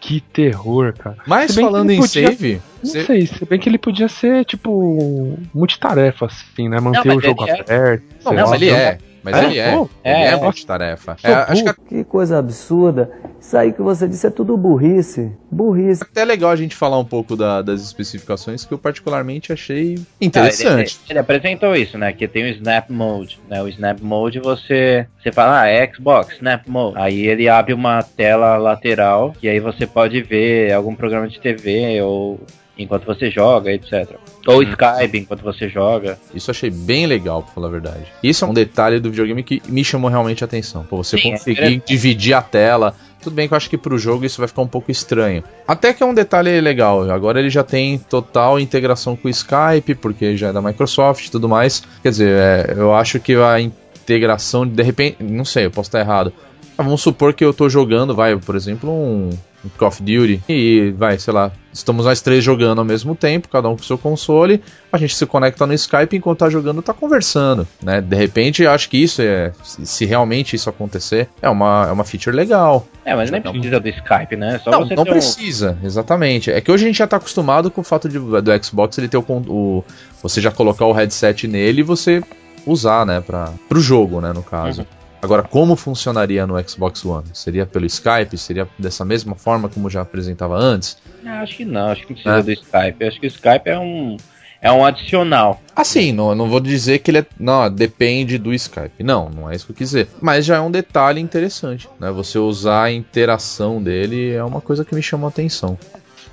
[0.00, 1.16] que terror, cara.
[1.26, 5.38] Mas falando em podia- save, Não você- sei, se bem que ele podia ser, tipo,
[5.54, 6.80] multitarefa, assim, né?
[6.80, 8.02] Manter mas o jogo é- aberto.
[8.24, 8.98] Não, sei mas ele é.
[9.30, 9.46] Mas É?
[9.46, 9.72] ele é.
[9.72, 11.16] Pô, ele é, é, multitarefa.
[11.22, 13.10] É, acho que Que coisa absurda.
[13.40, 15.32] Isso aí que você disse é tudo burrice.
[15.50, 16.02] Burrice.
[16.02, 19.94] até é legal a gente falar um pouco da- das especificações que eu particularmente achei
[19.96, 20.98] Ah, ele, interessante.
[21.08, 22.12] ele apresentou isso, né?
[22.12, 23.62] Que tem o Snap Mode, né?
[23.62, 26.98] O Snap Mode você você fala, ah, é Xbox Snap Mode.
[26.98, 32.00] Aí ele abre uma tela lateral e aí você pode ver algum programa de TV
[32.02, 32.40] ou
[32.78, 34.16] enquanto você joga, etc.
[34.46, 36.18] Ou Skype enquanto você joga.
[36.34, 38.04] Isso eu achei bem legal, pra falar a verdade.
[38.22, 40.84] Isso é um detalhe do videogame que me chamou realmente a atenção.
[40.84, 41.88] Pô, você Sim, é conseguir interessante.
[41.88, 42.94] dividir a tela.
[43.20, 45.42] Tudo bem que eu acho que pro jogo isso vai ficar um pouco estranho.
[45.66, 47.10] Até que é um detalhe legal.
[47.10, 51.30] Agora ele já tem total integração com o Skype, porque já é da Microsoft e
[51.30, 51.82] tudo mais.
[52.02, 55.22] Quer dizer, é, eu acho que a integração, de repente.
[55.22, 56.32] Não sei, eu posso estar errado.
[56.76, 59.30] Mas vamos supor que eu tô jogando, vai, por exemplo, um,
[59.64, 60.42] um Call of Duty.
[60.48, 63.98] E vai, sei lá, estamos nós três jogando ao mesmo tempo, cada um com seu
[63.98, 64.62] console.
[64.92, 68.00] A gente se conecta no Skype enquanto tá jogando, tá conversando, né?
[68.00, 69.52] De repente, eu acho que isso é.
[69.62, 72.86] Se realmente isso acontecer, é uma, é uma feature legal.
[73.04, 73.52] É, mas nem Não.
[73.52, 74.60] precisa do Skype, né?
[74.62, 76.50] Só não, você não ter um- precisa, exatamente.
[76.50, 79.08] É que hoje a gente já tá acostumado com o fato de, do Xbox ele
[79.08, 79.84] ter o, o.
[80.22, 82.22] Você já colocar o headset nele e você
[82.66, 83.20] usar, né?
[83.20, 84.32] Pra, pro jogo, né?
[84.32, 84.82] No caso.
[84.82, 84.86] Uhum.
[85.20, 87.26] Agora, como funcionaria no Xbox One?
[87.32, 88.36] Seria pelo Skype?
[88.38, 90.96] Seria dessa mesma forma como já apresentava antes?
[91.26, 92.42] Ah, acho que não, acho que não precisa É.
[92.42, 93.04] do Skype.
[93.04, 94.16] Acho que o Skype é um
[94.60, 95.60] é um adicional.
[95.74, 97.26] Assim, não, não vou dizer que ele é.
[97.38, 99.04] Não, depende do Skype.
[99.04, 100.08] Não, não é isso que eu quis dizer.
[100.20, 102.10] Mas já é um detalhe interessante, né?
[102.10, 105.78] Você usar a interação dele é uma coisa que me chamou a atenção.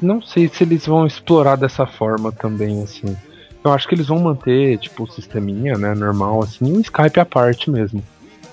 [0.01, 3.15] Não sei se eles vão explorar dessa forma também, assim.
[3.63, 7.19] Eu acho que eles vão manter, tipo, o sisteminha, né, normal, assim, e um Skype
[7.19, 8.03] à parte mesmo.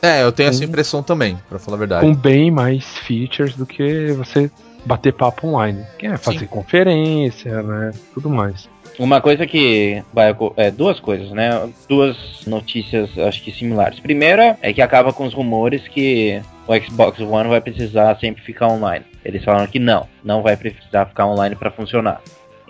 [0.03, 0.65] É, eu tenho essa Sim.
[0.65, 2.05] impressão também, pra falar a verdade.
[2.05, 4.51] Com bem mais features do que você
[4.85, 5.85] bater papo online.
[5.97, 6.47] Que é fazer Sim.
[6.47, 8.69] conferência, né, tudo mais.
[8.99, 11.69] Uma coisa que vai é duas coisas, né?
[11.89, 14.01] Duas notícias acho que similares.
[14.01, 18.69] Primeira é que acaba com os rumores que o Xbox One vai precisar sempre ficar
[18.69, 19.05] online.
[19.25, 22.21] Eles falaram que não, não vai precisar ficar online para funcionar.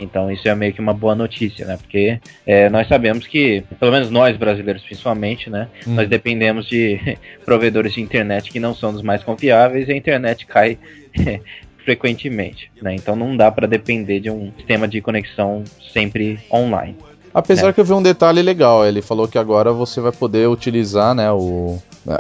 [0.02, 1.76] Então isso é meio que uma boa notícia, né?
[1.76, 5.68] Porque é, nós sabemos que, pelo menos nós brasileiros principalmente, né?
[5.86, 5.94] Hum.
[5.94, 6.98] Nós dependemos de
[7.44, 10.78] provedores de internet que não são dos mais confiáveis e a internet cai
[11.84, 12.94] frequentemente, né?
[12.94, 16.96] Então não dá para depender de um sistema de conexão sempre online.
[17.34, 17.72] Apesar É.
[17.72, 21.32] que eu vi um detalhe legal, ele falou que agora você vai poder utilizar, né,
[21.32, 21.78] o...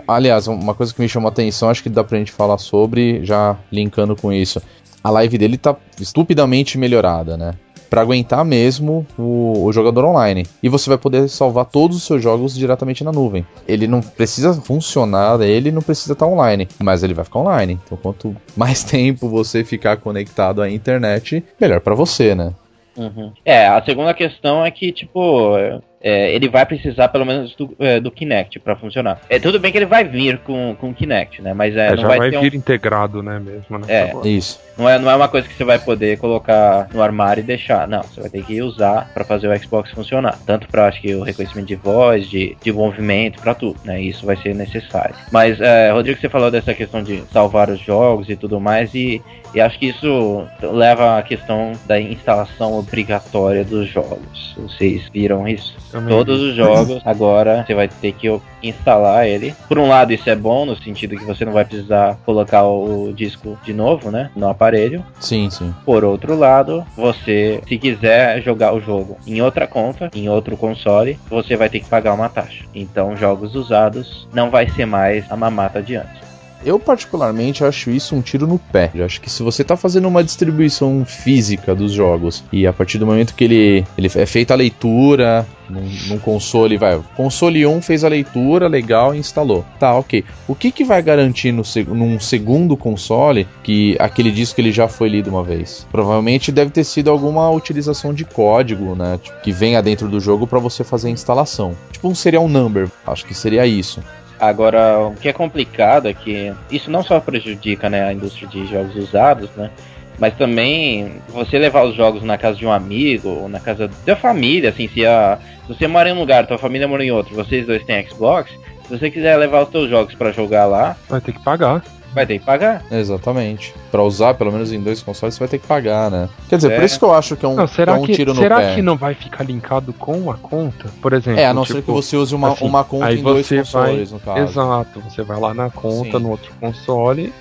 [0.08, 3.22] Aliás, uma coisa que me chamou a atenção, acho que dá pra gente falar sobre,
[3.24, 4.62] já linkando com isso.
[5.04, 7.52] A live dele tá estupidamente melhorada, né?
[7.92, 10.46] Pra aguentar mesmo o, o jogador online.
[10.62, 13.44] E você vai poder salvar todos os seus jogos diretamente na nuvem.
[13.68, 17.78] Ele não precisa funcionar, ele não precisa estar online, mas ele vai ficar online.
[17.84, 22.54] Então, quanto mais tempo você ficar conectado à internet, melhor pra você, né?
[22.96, 23.30] Uhum.
[23.44, 25.54] É, a segunda questão é que, tipo,
[26.02, 29.20] é, ele vai precisar pelo menos do, é, do Kinect pra funcionar.
[29.30, 31.54] É tudo bem que ele vai vir com, com o Kinect, né?
[31.54, 33.86] Mas é, É, não já vai, vai, ter um- vir integrado, né, mesmo, né?
[33.88, 34.12] É.
[34.28, 34.60] Isso.
[34.76, 37.86] não, é, não é uma coisa que você vai poder colocar no armário e deixar.
[37.86, 40.38] Não, você vai ter que usar pra fazer o Xbox funcionar.
[40.44, 44.00] Tanto pra, acho que, o reconhecimento de voz, de, de movimento, pra tudo, né?
[44.00, 45.14] Isso vai ser necessário.
[45.30, 49.22] Mas, é, Rodrigo, você falou dessa questão de salvar os jogos e tudo mais, e,
[49.54, 54.54] e acho que isso leva à questão da instalação obrigatória dos jogos.
[54.56, 55.76] Vocês viram isso?
[56.08, 59.54] Todos os jogos, agora você vai ter que instalar ele.
[59.68, 63.08] Por um lado, isso é bom, no sentido que você não vai precisar colocar o,
[63.08, 64.30] o disco de novo, né?
[64.34, 65.04] No aparelho.
[65.20, 65.74] Sim, sim.
[65.84, 71.18] Por outro lado, você, se quiser jogar o jogo em outra conta, em outro console,
[71.28, 72.64] você vai ter que pagar uma taxa.
[72.74, 76.31] Então, jogos usados não vai ser mais a mamata de antes.
[76.64, 78.90] Eu, particularmente, acho isso um tiro no pé.
[78.94, 82.98] Eu acho que se você tá fazendo uma distribuição física dos jogos e a partir
[82.98, 87.00] do momento que ele, ele é feita a leitura num, num console, vai.
[87.16, 89.64] Console 1 fez a leitura, legal, instalou.
[89.78, 90.24] Tá, ok.
[90.46, 95.08] O que, que vai garantir no, num segundo console que aquele disco ele já foi
[95.08, 95.86] lido uma vez?
[95.90, 99.18] Provavelmente deve ter sido alguma utilização de código, né?
[99.22, 101.74] tipo, que venha dentro do jogo para você fazer a instalação.
[101.90, 102.88] Tipo um serial number.
[103.06, 104.00] Acho que seria isso.
[104.42, 108.66] Agora, o que é complicado é que isso não só prejudica né, a indústria de
[108.66, 109.70] jogos usados, né?
[110.18, 114.16] Mas também você levar os jogos na casa de um amigo, ou na casa da
[114.16, 117.36] família, assim, se, a, se você mora em um lugar, tua família mora em outro,
[117.36, 118.50] vocês dois têm Xbox,
[118.82, 121.80] se você quiser levar os seus jogos pra jogar lá, Vai ter que pagar.
[122.14, 122.82] Vai ter que pagar.
[122.90, 123.74] Exatamente.
[123.90, 126.28] Pra usar, pelo menos em dois consoles, você vai ter que pagar, né?
[126.48, 126.76] Quer dizer, É.
[126.76, 128.34] por isso que eu acho que é um, Não, será que é um que, tiro
[128.34, 128.74] no será pé.
[128.74, 130.88] que não vai ficar linkado com a conta?
[131.00, 131.40] Por exemplo.
[131.40, 133.46] É, a não tipo, ser que você use uma, assim, uma conta aí em dois
[133.46, 134.38] você consoles, no caso.
[134.40, 136.22] Exato, você vai lá na conta, Sim.
[136.24, 137.32] no outro console,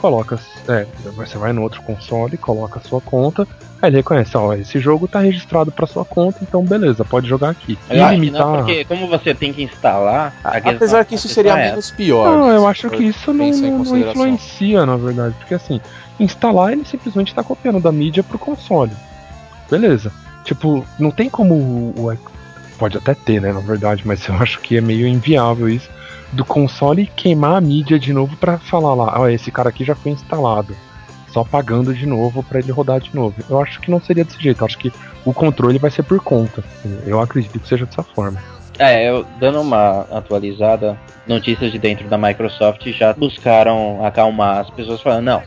[0.00, 0.38] coloca.
[0.68, 0.86] É,
[1.16, 3.46] você vai no outro console, coloca a sua conta,
[3.80, 7.50] aí ele reconhece, ó, esse jogo tá registrado pra sua conta, então beleza, pode jogar
[7.50, 7.78] aqui.
[7.88, 8.46] Eu acho limitar.
[8.46, 10.34] não, porque como você tem que instalar.
[10.44, 12.30] Apesar que isso seria é menos pior.
[12.38, 15.34] Não, eu acho que isso não, não- influencia, na verdade.
[15.38, 15.80] Porque assim,
[16.18, 18.92] instalar ele simplesmente tá copiando da mídia pro console.
[19.70, 20.12] Beleza.
[20.44, 21.94] Tipo, não tem como o.
[22.12, 22.30] o-
[22.78, 25.88] Pode até ter, né, na verdade, mas eu acho que é meio inviável isso.
[26.32, 29.94] Do console queimar a mídia de novo pra falar lá, ó, esse cara aqui já
[29.94, 30.76] foi instalado.
[31.28, 33.34] Só pagando de novo pra ele rodar de novo.
[33.48, 34.60] Eu acho que não seria desse jeito.
[34.60, 34.92] Eu acho que
[35.24, 36.62] o controle vai ser por conta.
[37.06, 38.40] Eu acredito que seja dessa forma.
[38.78, 45.02] É, eu dando uma atualizada, notícias de dentro da Microsoft já buscaram acalmar as pessoas
[45.02, 45.42] falando, não,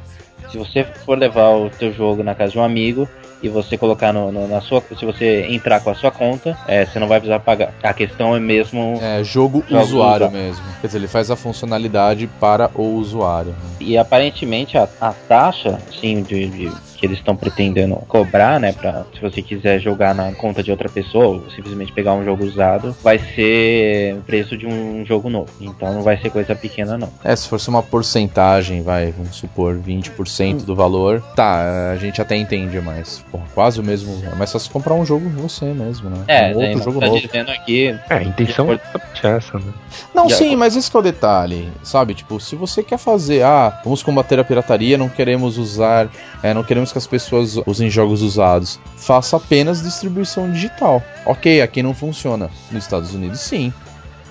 [0.51, 3.09] se você for levar o teu jogo na casa de um amigo
[3.43, 6.85] e você colocar no, no- na sua, se você entrar com a sua conta, é,
[6.85, 7.73] você não vai precisar pagar.
[7.83, 10.63] A questão é mesmo É, jogo Jogo usuário mesmo.
[10.79, 13.51] Quer dizer, ele faz a funcionalidade para o usuário.
[13.51, 13.57] né?
[13.81, 19.03] E aparentemente a, a taxa, sim, de, de- que eles estão pretendendo cobrar, né, pra,
[19.13, 22.95] se você quiser jogar na conta de outra pessoa ou simplesmente pegar um jogo usado,
[23.03, 25.49] vai ser o preço de um jogo novo.
[25.59, 27.09] Então não vai ser coisa pequena não.
[27.21, 32.37] É, se fosse uma porcentagem, vai, vamos supor, 20% do valor, tá, a gente até
[32.37, 34.23] entende, mas porra, quase o mesmo.
[34.31, 36.23] É mais fácil comprar um jogo você mesmo, né?
[36.29, 37.19] É, um outro jogo tá novo.
[37.19, 37.87] dizendo aqui.
[38.09, 39.73] É, a intenção é exatamente essa, né?
[40.13, 42.13] Não, Já- sim, mas esse que é o detalhe, sabe?
[42.13, 46.07] Tipo, se você quer fazer, ah, vamos combater a pirataria, não queremos usar,
[46.41, 51.03] é, não queremos que as pessoas usem jogos usados, faça apenas distribuição digital.
[51.25, 52.49] Ok, aqui não funciona.
[52.71, 53.73] Nos Estados Unidos, sim.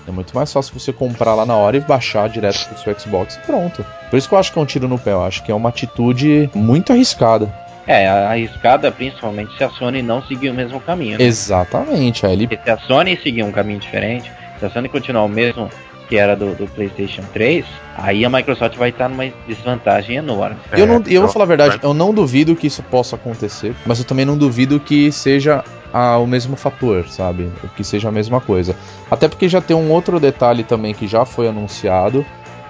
[0.07, 3.35] É muito mais fácil você comprar lá na hora e baixar direto pro seu Xbox
[3.35, 3.85] e pronto.
[4.09, 5.55] Por isso que eu acho que é um tiro no pé, eu acho que é
[5.55, 7.53] uma atitude muito arriscada.
[7.85, 11.17] É, arriscada principalmente se a Sony não seguir o mesmo caminho.
[11.17, 11.23] né?
[11.23, 15.29] Exatamente, aí ele se a Sony seguir um caminho diferente, se a Sony continuar o
[15.29, 15.69] mesmo
[16.13, 17.65] que era do, do PlayStation 3,
[17.97, 20.57] aí a Microsoft vai estar numa desvantagem enorme.
[20.71, 23.73] Eu, não, É, eu vou falar a verdade, eu não duvido que isso possa acontecer,
[23.83, 27.51] mas eu também não duvido que seja ah, o mesmo fator, sabe?
[27.75, 28.75] Que seja a mesma coisa.
[29.09, 32.23] Até porque já tem um outro detalhe também que já foi anunciado,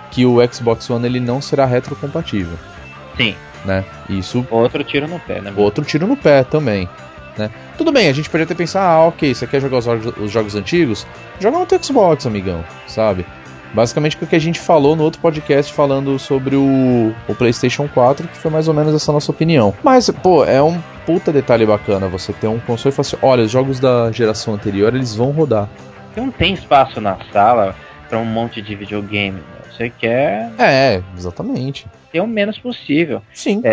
[0.10, 2.58] que o Xbox One ele não será retrocompatível,
[3.18, 3.84] Sim, né?
[4.08, 5.52] Isso outro tiro no pé, né?
[5.58, 6.88] outro tiro no pé também,
[7.38, 7.50] né?
[7.78, 10.32] Tudo bem, a gente pode até pensar, ah, ok, você quer jogar os, jogos- os
[10.32, 11.06] jogos antigos?
[11.40, 13.26] Joga no teu Xbox, amigão, sabe?
[13.74, 18.28] Basicamente o que a gente falou no outro podcast falando sobre o, o PlayStation 4,
[18.28, 19.74] que foi mais ou menos essa nossa opinião.
[19.84, 23.44] Mas, pô, é um puta detalhe bacana você ter um console e falar assim: olha,
[23.44, 25.68] os jogos da geração anterior eles vão rodar.
[26.16, 27.76] Não tem espaço na sala
[28.08, 29.38] pra um monte de videogame.
[29.40, 29.72] né?
[29.76, 31.88] Você quer É, exatamente.
[32.12, 33.24] ter o menos possível.
[33.34, 33.64] Sim.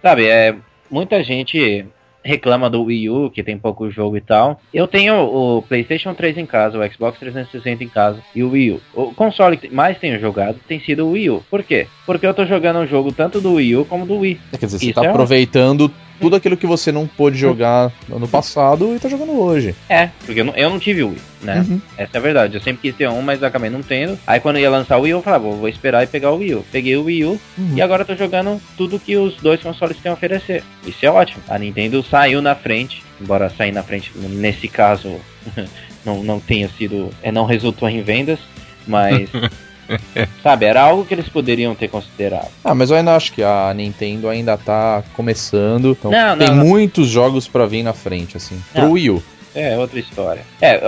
[0.00, 0.54] Sabe, é,
[0.88, 1.84] muita gente
[2.28, 4.60] reclama do Wii U, que tem pouco jogo e tal.
[4.72, 8.72] Eu tenho o PlayStation 3 em casa, o Xbox 360 em casa e o Wii
[8.72, 8.80] U.
[8.94, 11.42] O console que mais tenho jogado tem sido o Wii U.
[11.50, 11.86] Por quê?
[12.04, 14.38] Porque eu tô jogando um jogo tanto do Wii U como do Wii.
[14.58, 18.26] Quer dizer, você Isso tá é- aproveitando tudo aquilo que você não pôde jogar no
[18.28, 19.74] passado e tá jogando hoje.
[19.88, 21.64] É, porque eu não, eu não tive o Wii, né?
[21.68, 21.80] Uhum.
[21.96, 22.54] Essa é a verdade.
[22.56, 24.18] Eu sempre quis ter um, mas acabei não tendo.
[24.26, 26.54] Aí quando ia lançar o Wii, eu falava, vou, vou esperar e pegar o Wii
[26.56, 26.64] U.
[26.72, 27.28] Peguei o Wii U
[27.58, 27.72] Uhum.
[27.76, 30.62] e agora tô jogando tudo que os dois consoles têm a oferecer.
[30.86, 31.42] Isso é ótimo.
[31.48, 35.16] A Nintendo saiu na frente, embora sair na frente nesse caso
[36.04, 37.10] não, não tenha sido.
[37.22, 38.38] É, não resultou em vendas,
[38.86, 39.28] mas.
[40.42, 42.48] sabe, era algo que eles poderiam ter considerado.
[42.64, 45.90] Ah, mas eu ainda acho que a Nintendo ainda tá começando.
[45.98, 46.64] Então Não, tem não, não.
[46.66, 48.60] muitos jogos pra vir na frente, assim.
[48.72, 48.92] Pro Não.
[48.92, 49.22] Wii U.
[49.54, 50.42] É, outra história.
[50.60, 50.80] É,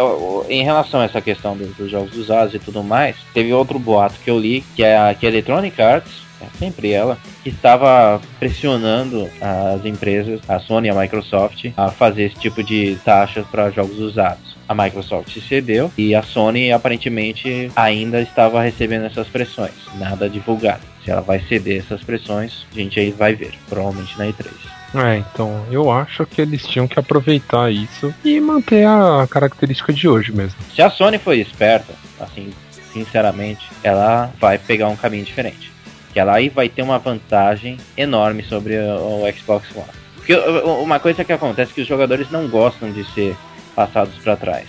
[0.49, 4.15] em relação a essa questão do- dos jogos usados e tudo mais, teve outro boato
[4.23, 8.21] que eu li, que é a, que a Electronic Arts, é sempre ela, que estava
[8.39, 13.71] pressionando as empresas, a Sony e a Microsoft, a fazer esse tipo de taxas para
[13.71, 14.57] jogos usados.
[14.69, 20.83] A Microsoft se cedeu e a Sony aparentemente ainda estava recebendo essas pressões, nada divulgado.
[21.05, 24.47] Se ela vai ceder essas pressões, a gente aí vai ver, provavelmente na E3.
[24.95, 30.09] É, então, eu acho que eles tinham que aproveitar isso e manter a característica de
[30.09, 30.57] hoje mesmo.
[30.75, 32.53] Se a Sony foi esperta, assim,
[32.93, 35.71] sinceramente, ela vai pegar um caminho diferente.
[36.13, 39.87] Que ela aí vai ter uma vantagem enorme sobre o, o Xbox One.
[40.17, 43.37] Porque uma coisa que acontece é que os jogadores não gostam de ser
[43.75, 44.67] passados para trás.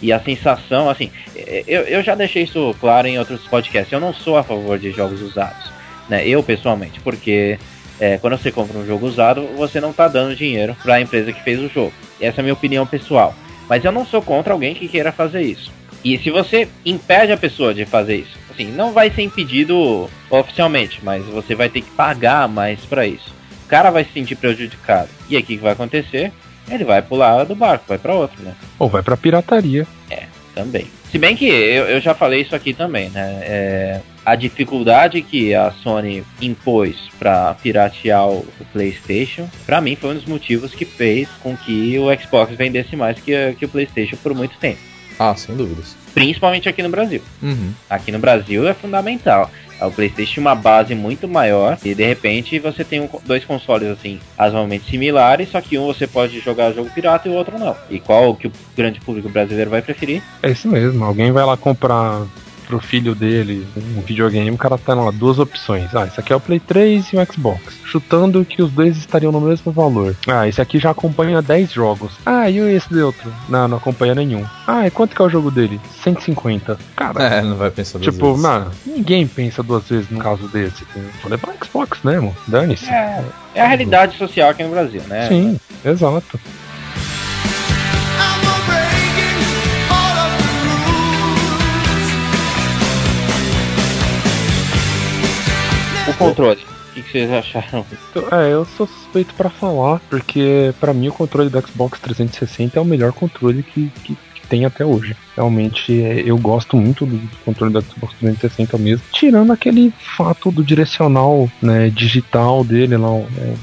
[0.00, 1.10] E a sensação, assim,
[1.66, 3.92] eu, eu já deixei isso claro em outros podcasts.
[3.92, 5.70] Eu não sou a favor de jogos usados,
[6.08, 6.26] né?
[6.26, 7.58] Eu pessoalmente, porque
[8.00, 11.32] é, quando você compra um jogo usado, você não tá dando dinheiro para a empresa
[11.32, 11.92] que fez o jogo.
[12.20, 13.32] Essa é a minha opinião pessoal.
[13.68, 15.70] Mas eu não sou contra alguém que queira fazer isso.
[16.04, 21.00] E se você impede a pessoa de fazer isso, assim, não vai ser impedido oficialmente,
[21.02, 23.32] mas você vai ter que pagar mais para isso.
[23.64, 25.08] O cara vai se sentir prejudicado.
[25.28, 26.32] E aí o que vai acontecer?
[26.70, 28.54] Ele vai pular do barco, vai para outro, né?
[28.78, 29.86] Ou vai pra pirataria.
[30.54, 30.86] Também.
[31.10, 33.40] Se bem que eu, eu já falei isso aqui também, né?
[33.42, 40.14] É, a dificuldade que a Sony impôs para piratear o, PlayStation, para mim foi um
[40.14, 44.34] dos motivos que fez com que o Xbox vendesse mais que, que o PlayStation por
[44.34, 44.78] muito tempo.
[45.18, 45.96] Ah, sem dúvidas.
[46.14, 47.22] Principalmente aqui no Brasil.
[47.42, 47.72] Uhum.
[47.88, 49.50] Aqui no Brasil é fundamental.
[49.80, 53.88] O PlayStation tinha uma base muito maior e de repente você tem um- dois consoles
[53.88, 57.74] assim, razoavelmente similares, só que um você pode jogar jogo pirata e o outro não.
[57.90, 60.22] E qual que o grande público brasileiro vai preferir?
[60.40, 61.04] É isso mesmo.
[61.04, 62.22] Alguém vai lá comprar
[62.72, 65.94] pro filho dele um videogame, o cara tá lá, duas opções.
[65.94, 67.74] Ah, esse aqui é o Play 3 e o Xbox.
[67.84, 70.16] Chutando que os dois estariam no mesmo valor.
[70.26, 72.12] Ah, esse aqui já acompanha 10 jogos.
[72.24, 73.30] Ah, e esse de outro?
[73.46, 74.42] Não, não acompanha nenhum.
[74.66, 75.78] Ah, e quanto que é o jogo dele?
[76.02, 76.78] 150.
[76.96, 78.42] Cara, É, não vai pensar duas tipo, vezes.
[78.42, 80.86] mano, ninguém pensa duas vezes num caso desse.
[81.20, 82.88] Vou levar o Xbox mesmo, dane-se.
[82.88, 83.22] É,
[83.54, 85.28] é a realidade social aqui no Brasil, né?
[85.28, 86.40] Sim, exato.
[96.08, 96.60] O controle.
[96.60, 97.86] O que, que vocês acharam?
[98.10, 102.78] Então, É, eu sou suspeito pra falar, porque pra mim o controle do Xbox 360
[102.78, 105.16] é o melhor controle que, que, que tem até hoje.
[105.34, 110.62] Realmente é, eu gosto muito do controle do Xbox 360 mesmo, tirando aquele fato do
[110.62, 113.08] direcional né, digital dele lá.
[113.38, 113.54] é,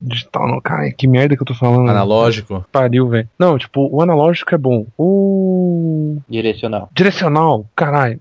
[0.00, 1.90] digital não, cara, que merda que eu tô falando.
[1.90, 2.64] Analógico.
[2.70, 3.28] Pariu, velho.
[3.38, 4.86] Não, tipo, o analógico é bom.
[4.96, 6.88] O Direcional.
[6.94, 8.20] direcional, caralho.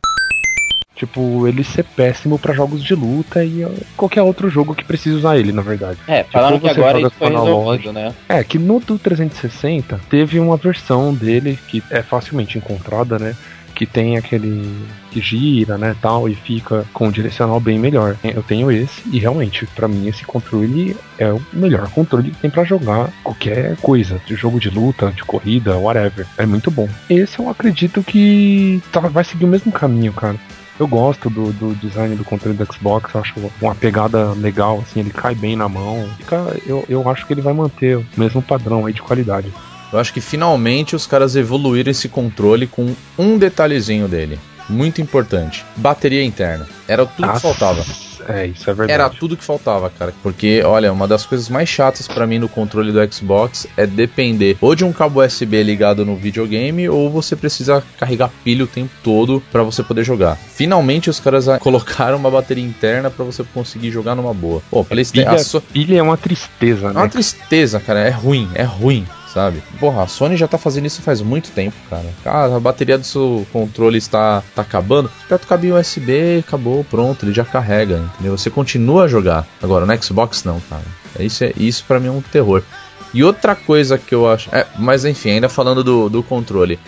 [0.99, 5.37] Tipo, ele ser péssimo pra jogos de luta e qualquer outro jogo que precise usar
[5.37, 5.97] ele, na verdade.
[6.05, 8.13] É, falaram que você agora isso foi resolvido, né?
[8.27, 13.33] É, que no do 360 teve uma versão dele que é facilmente encontrada, né?
[13.73, 14.69] Que tem aquele
[15.09, 18.17] que gira, né, tal, e fica com um direcional bem melhor.
[18.21, 22.49] Eu tenho esse e realmente, pra mim esse controle é o melhor controle que tem
[22.49, 26.27] pra jogar qualquer coisa, de jogo de luta, de corrida, whatever.
[26.37, 26.89] É muito bom.
[27.09, 30.35] Esse eu acredito que tá- vai seguir o mesmo caminho, cara.
[30.79, 35.09] Eu gosto do, do design do controle do Xbox, acho uma pegada legal, assim, ele
[35.09, 36.09] cai bem na mão.
[36.17, 39.51] Fica, eu, eu acho que ele vai manter o mesmo padrão aí de qualidade.
[39.91, 44.39] Eu acho que finalmente os caras evoluíram esse controle com um detalhezinho dele.
[44.69, 45.65] Muito importante.
[45.75, 46.65] Bateria interna.
[46.87, 47.83] Era tudo que faltava.
[48.27, 48.91] É, isso é verdade.
[48.91, 50.13] Era tudo que faltava, cara.
[50.21, 54.57] Porque, olha, uma das coisas mais chatas pra mim no controle do Xbox é depender
[54.61, 58.91] ou de um cabo USB ligado no videogame ou você precisa carregar pilha o tempo
[59.03, 60.35] todo pra você poder jogar.
[60.37, 64.61] Finalmente os caras colocaram uma bateria interna pra você conseguir jogar numa boa.
[64.69, 65.29] Pô, PlayStation.
[65.29, 67.09] Pilha, a so- pilha é uma tristeza, É uma né?
[67.09, 67.99] tristeza, cara.
[67.99, 69.61] É ruim, é ruim, sabe?
[69.79, 72.05] Porra, a Sony já tá fazendo isso faz muito tempo, cara.
[72.23, 75.09] Cara, a bateria do seu controle está tá acabando.
[75.25, 78.37] Aperta o cabinho USB, acabou, pronto, ele já carrega, entendeu?
[78.37, 79.47] Você continua a jogar.
[79.61, 80.83] Agora, no Xbox não, cara.
[81.19, 82.63] Isso, é, isso para mim é um terror.
[83.13, 84.53] E outra coisa que eu acho.
[84.53, 86.79] É, mas enfim, ainda falando do, do controle.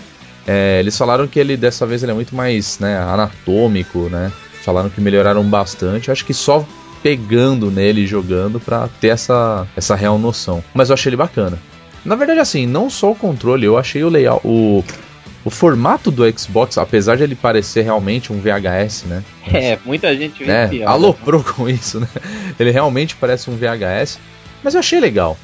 [0.47, 4.31] É, eles falaram que ele dessa vez ele é muito mais né, anatômico, né?
[4.63, 6.09] Falaram que melhoraram bastante.
[6.09, 6.65] Eu acho que só
[7.01, 10.63] pegando nele e jogando pra ter essa, essa real noção.
[10.73, 11.57] Mas eu achei ele bacana.
[12.03, 14.45] Na verdade, assim, não só o controle, eu achei o layout.
[14.45, 14.83] O,
[15.45, 19.23] o formato do Xbox, apesar de ele parecer realmente um VHS, né?
[19.51, 20.67] É, muita gente né?
[20.67, 20.91] piada.
[20.91, 22.07] Aloprou com isso, né?
[22.59, 24.19] Ele realmente parece um VHS,
[24.63, 25.37] mas eu achei legal.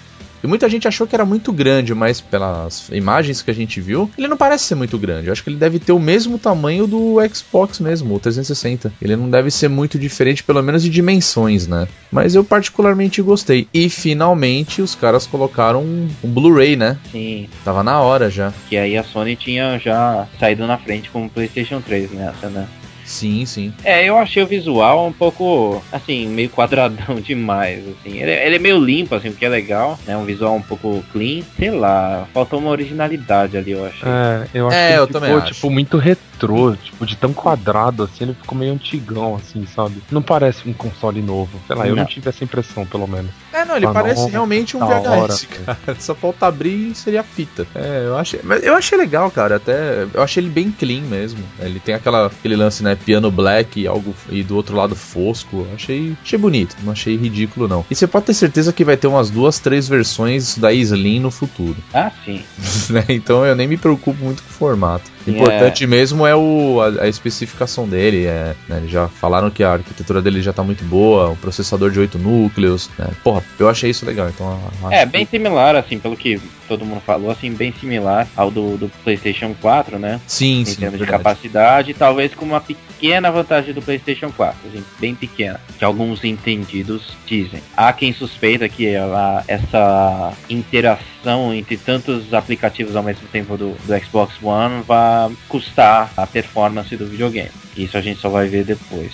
[0.44, 4.10] E muita gente achou que era muito grande, mas pelas imagens que a gente viu,
[4.18, 5.28] ele não parece ser muito grande.
[5.28, 8.94] Eu acho que ele deve ter o mesmo tamanho do Xbox mesmo, o 360.
[9.02, 11.88] Ele não deve ser muito diferente, pelo menos de dimensões, né?
[12.12, 13.68] Mas eu particularmente gostei.
[13.74, 16.98] E finalmente os caras colocaram um, um Blu-ray, né?
[17.12, 18.54] Sim, Tava na hora já.
[18.70, 22.68] que aí a Sony tinha já saído na frente com o PlayStation 3 nessa, né?
[23.08, 23.74] Sim, sim.
[23.86, 28.20] É, eu achei o visual um pouco, assim, meio quadradão demais, assim.
[28.22, 30.18] Ele, ele é meio limpo, assim, o que é legal, né?
[30.18, 31.42] Um visual um pouco clean.
[31.58, 34.08] Sei lá, faltou uma originalidade ali, eu achei.
[34.08, 35.54] É, eu acho É, que eu ele também ficou, acho.
[35.54, 40.04] tipo, muito retrô, tipo, de tão quadrado assim, ele ficou meio antigão, assim, sabe?
[40.12, 41.60] Não parece um console novo.
[41.66, 42.10] Sei lá, eu não, Não.
[42.10, 43.32] tive essa impressão, pelo menos.
[43.54, 45.36] É, não, ele Tá parece nova, realmente um da VHS, hora,
[45.86, 46.00] cara.
[46.00, 47.66] Só falta abrir e seria fita.
[47.74, 48.40] É, eu achei.
[48.44, 49.56] Mas eu achei legal, cara.
[49.56, 50.06] Até.
[50.14, 51.40] Eu achei ele bem clean mesmo.
[51.60, 52.97] Ele tem aquela, aquele lance, né?
[52.98, 54.14] Piano black e algo.
[54.30, 55.68] E do outro lado fosco.
[55.74, 56.76] Achei, achei bonito.
[56.84, 57.86] Não achei ridículo, não.
[57.90, 61.32] E você pode ter certeza que vai ter umas duas, três versões da Slim no
[61.32, 61.78] futuro.
[61.94, 62.44] Ah, sim.
[62.92, 63.06] né?
[63.10, 65.17] Então eu nem me preocupo muito com o formato.
[65.28, 68.26] O importante mesmo é o, a, a especificação dele.
[68.26, 72.00] É, né, já falaram que a arquitetura dele já tá muito boa, um processador de
[72.00, 72.90] 8 núcleos.
[72.98, 73.08] Né?
[73.24, 74.30] Porra, eu achei isso legal.
[74.30, 74.60] Então,
[74.90, 78.78] É, que- bem similar, assim, pelo que todo mundo falou, assim, bem similar ao do,
[78.78, 80.20] do PlayStation 4, né?
[80.28, 80.76] Sim, Em sim.
[80.76, 85.86] termos de capacidade, talvez com uma pequena vantagem do PlayStation 4, assim, bem pequena, que
[85.86, 87.62] alguns entendidos dizem.
[87.76, 94.00] Há quem suspeita que ela, essa interação entre tantos aplicativos ao mesmo tempo do, do
[94.06, 95.17] Xbox One vai
[95.48, 97.52] custar a performance do videogame.
[97.76, 99.14] Isso a gente só vai ver depois.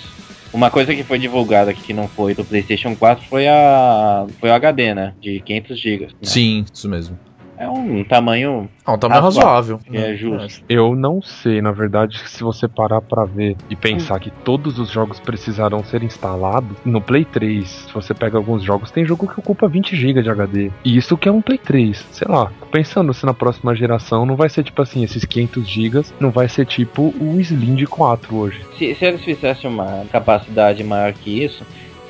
[0.52, 4.50] Uma coisa que foi divulgada aqui que não foi do PlayStation 4 foi a foi
[4.50, 5.12] o HD, né?
[5.20, 6.08] De 500 GB.
[6.22, 7.18] Sim, isso mesmo.
[7.56, 9.76] É um tamanho Ah, um tamanho Razoável.
[9.76, 9.80] razoável.
[9.90, 10.64] que é justo.
[10.68, 14.90] Eu não sei, na verdade, se você parar pra ver e pensar que todos os
[14.90, 19.38] jogos precisarão ser instalados, no Play 3, se você pega alguns jogos, tem jogo que
[19.38, 20.70] ocupa 20 GB de HD.
[20.84, 22.04] E isso que é um Play 3.
[22.10, 26.02] Sei lá, pensando se na próxima geração não vai ser tipo assim, esses 500 GB,
[26.18, 28.60] não vai ser tipo o Slim de 4 hoje.
[28.78, 31.64] Se, se eles fizessem uma capacidade maior que isso,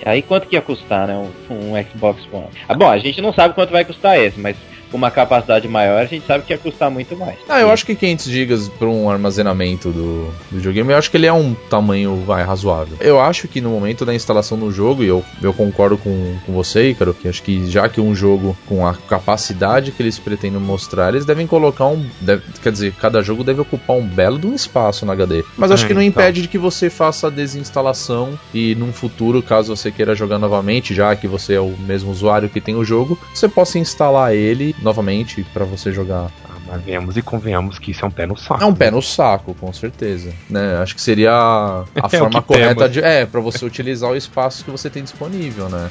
[0.05, 1.31] aí quanto que ia custar, né?
[1.51, 2.49] Um, um Xbox One?
[2.69, 4.57] Ah, bom, a gente não sabe quanto vai custar esse, mas
[4.95, 7.37] com uma capacidade maior a gente sabe que ia custar muito mais.
[7.49, 11.17] Ah, eu acho que 500 GB para um armazenamento do, do videogame, eu acho que
[11.17, 12.97] ele é um tamanho vai, razoável.
[13.01, 16.53] Eu acho que no momento da instalação do jogo, e eu, eu concordo com, com
[16.53, 20.61] você, Ícaro, que acho que já que um jogo com a capacidade que eles pretendem
[20.61, 22.07] mostrar, eles devem colocar um.
[22.21, 25.45] deve- quer dizer, cada jogo deve ocupar um belo de um espaço no HD.
[25.57, 26.23] Mas acho É, que não então.
[26.23, 30.95] impede de que você faça a desinstalação e num futuro, caso você queira jogar novamente,
[30.95, 34.75] já que você é o mesmo usuário que tem o jogo, você possa instalar ele
[34.85, 38.37] novamente para você jogar Ah, mas venhamos e convenhamos que isso é um pé no
[38.37, 38.63] saco.
[38.63, 40.33] é um pé no saco, com certeza.
[40.49, 40.77] Né?
[40.77, 42.93] Acho que seria a, É forma correta temos.
[42.93, 43.01] de.
[43.03, 45.91] É, pra você utilizar o espaço que você tem disponível, né?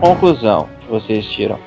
[0.00, 1.58] Conclusão que vocês tiram.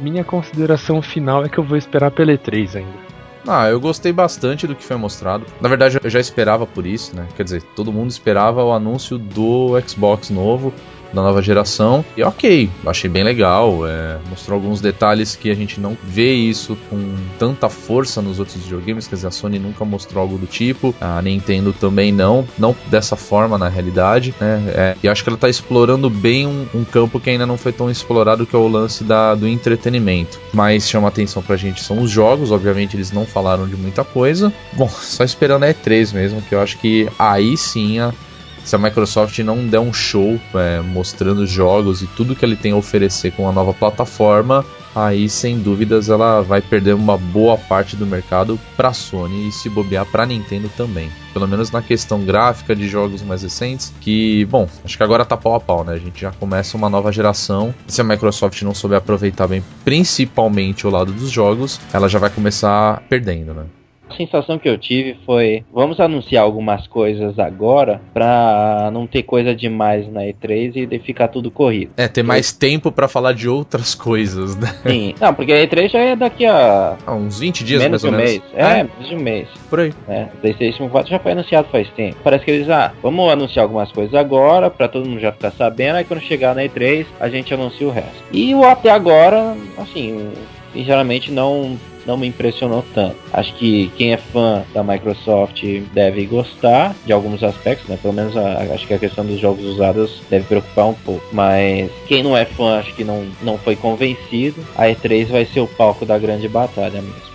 [0.00, 3.01] Minha consideração final é que eu vou esperar pela E3 ainda.
[3.46, 5.44] Ah, eu gostei bastante do que foi mostrado.
[5.60, 7.26] Na verdade, eu já esperava por isso, né?
[7.36, 10.72] Quer dizer, todo mundo esperava o anúncio do Xbox novo,
[11.12, 12.04] da nova geração.
[12.16, 13.86] E ok, achei bem legal.
[13.86, 18.62] é, mostrou alguns detalhes que a gente não vê isso com tanta força nos outros
[18.62, 19.06] videogames.
[19.06, 20.94] Quer dizer, a Sony nunca mostrou algo do tipo.
[21.00, 22.46] A Nintendo também não.
[22.58, 24.34] Não dessa forma, na realidade.
[24.40, 24.62] Né?
[24.74, 27.72] É, e acho que ela está explorando bem um, um campo que ainda não foi
[27.72, 30.40] tão explorado, que é o lance da, do entretenimento.
[30.52, 32.50] Mas chama atenção pra gente são os jogos.
[32.50, 34.52] Obviamente, eles não falaram de muita coisa.
[34.72, 38.12] Bom, só esperando a E3 mesmo, que eu acho que aí sim a
[38.64, 42.72] se a Microsoft não der um show é, mostrando jogos e tudo que ele tem
[42.72, 47.96] a oferecer com a nova plataforma, aí sem dúvidas ela vai perder uma boa parte
[47.96, 51.10] do mercado para Sony e se bobear para Nintendo também.
[51.32, 55.36] Pelo menos na questão gráfica de jogos mais recentes, que, bom, acho que agora tá
[55.36, 55.94] pau a pau, né?
[55.94, 57.74] A gente já começa uma nova geração.
[57.86, 62.28] Se a Microsoft não souber aproveitar bem, principalmente o lado dos jogos, ela já vai
[62.28, 63.64] começar perdendo, né?
[64.12, 69.54] A sensação que eu tive foi, vamos anunciar algumas coisas agora pra não ter coisa
[69.54, 71.92] demais na E3 e de ficar tudo corrido.
[71.96, 74.68] É, ter mais tempo pra falar de outras coisas, né?
[74.86, 78.12] Sim, não, porque a E3 já é daqui a Há uns 20 dias menos mais
[78.12, 78.42] um ou mês.
[78.52, 78.52] menos.
[78.54, 79.48] É, menos de um mês.
[79.70, 79.92] por aí.
[80.06, 80.28] né?
[80.34, 82.16] O PlayStation 4 já foi anunciado faz tempo.
[82.22, 85.96] Parece que eles, ah, vamos anunciar algumas coisas agora, pra todo mundo já ficar sabendo,
[85.96, 88.22] aí quando chegar na E3, a gente anuncia o resto.
[88.30, 90.32] E o até agora, assim,
[90.72, 93.16] sinceramente não não me impressionou tanto.
[93.32, 97.98] Acho que quem é fã da Microsoft deve gostar de alguns aspectos, né?
[98.00, 101.24] Pelo menos a- acho que a questão dos jogos usados deve preocupar um pouco.
[101.32, 104.64] Mas quem não é fã, acho que não, não foi convencido.
[104.76, 107.31] A E3 vai ser o palco da grande batalha mesmo.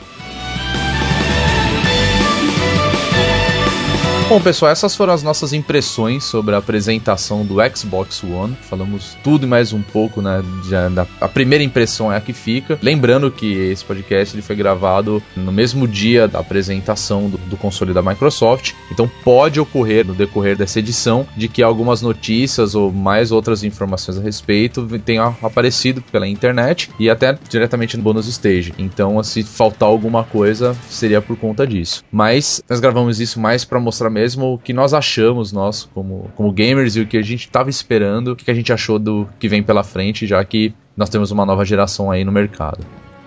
[4.30, 8.58] Bom, pessoal, essas foram as nossas impressões sobre a apresentação do Xbox One.
[8.70, 10.44] Falamos tudo e mais um pouco, né?
[10.70, 12.78] já da- a primeira impressão é a que fica.
[12.82, 17.94] Lembrando que esse podcast ele foi gravado no mesmo dia da apresentação do, do console
[17.94, 18.74] da Microsoft.
[18.92, 24.18] Então pode ocorrer no decorrer dessa edição de que algumas notícias ou mais outras informações
[24.18, 28.74] a respeito tenham aparecido pela internet e até diretamente no bônus stage.
[28.78, 32.04] Então, se faltar alguma coisa, seria por conta disso.
[32.12, 36.52] Mas nós gravamos isso mais para mostrar mesmo o que nós achamos, nós como, como
[36.52, 39.48] gamers, e o que a gente estava esperando, o que a gente achou do que
[39.48, 42.84] vem pela frente, já que nós temos uma nova geração aí no mercado.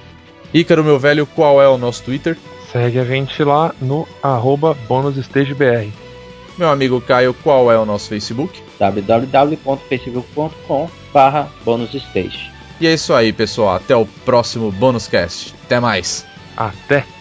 [0.53, 2.37] Ícaro, meu velho, qual é o nosso Twitter?
[2.71, 5.89] Segue a gente lá no arroba bonusstagebr.
[6.57, 8.61] Meu amigo Caio, qual é o nosso Facebook?
[8.79, 12.51] www.facebook.com barra bonusstage.
[12.79, 13.75] E é isso aí, pessoal.
[13.75, 15.53] Até o próximo Bonus Cast.
[15.65, 16.25] Até mais.
[16.55, 17.16] Até!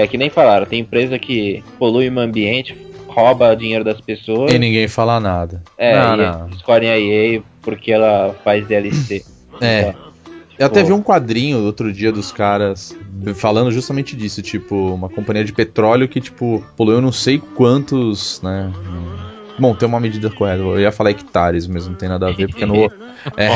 [0.00, 2.76] É que nem falaram, tem empresa que polui o ambiente,
[3.06, 4.52] rouba dinheiro das pessoas.
[4.52, 5.62] E ninguém fala nada.
[5.76, 6.48] É, não, não.
[6.50, 9.24] escolhem a EA porque ela faz DLC.
[9.62, 9.92] É.
[9.92, 9.98] Tipo,
[10.58, 12.96] Eu até vi um quadrinho outro dia dos caras
[13.34, 18.72] falando justamente disso, tipo, uma companhia de petróleo que, tipo, poluiu não sei quantos, né?
[19.60, 20.62] Bom, tem uma medida correta.
[20.62, 22.90] Eu ia falar hectares, mas não tem nada a ver, porque no.
[23.36, 23.50] É,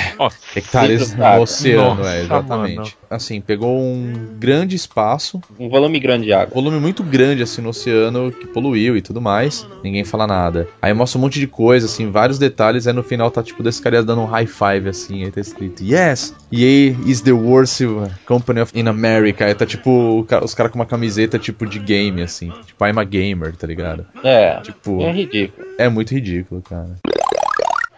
[0.54, 2.76] hectares no oceano, Nossa, é, exatamente.
[2.76, 2.92] mano.
[3.08, 6.52] Assim, pegou um grande espaço, Um volume grande de água.
[6.54, 9.66] volume muito grande assim no oceano que poluiu e tudo mais.
[9.82, 10.68] Ninguém fala nada.
[10.82, 12.86] Aí mostra um monte de coisa, assim, vários detalhes.
[12.86, 15.24] Aí no final tá tipo desse cara dando um high five assim.
[15.24, 17.80] Aí tá escrito: Yes, EA is the worst
[18.26, 19.46] company of in America.
[19.46, 22.52] Aí tá tipo os caras com uma camiseta tipo de game, assim.
[22.66, 24.04] Tipo, I'm a gamer, tá ligado?
[24.22, 25.66] É, Tipo, é ridículo.
[25.78, 26.94] É muito ridículo, cara.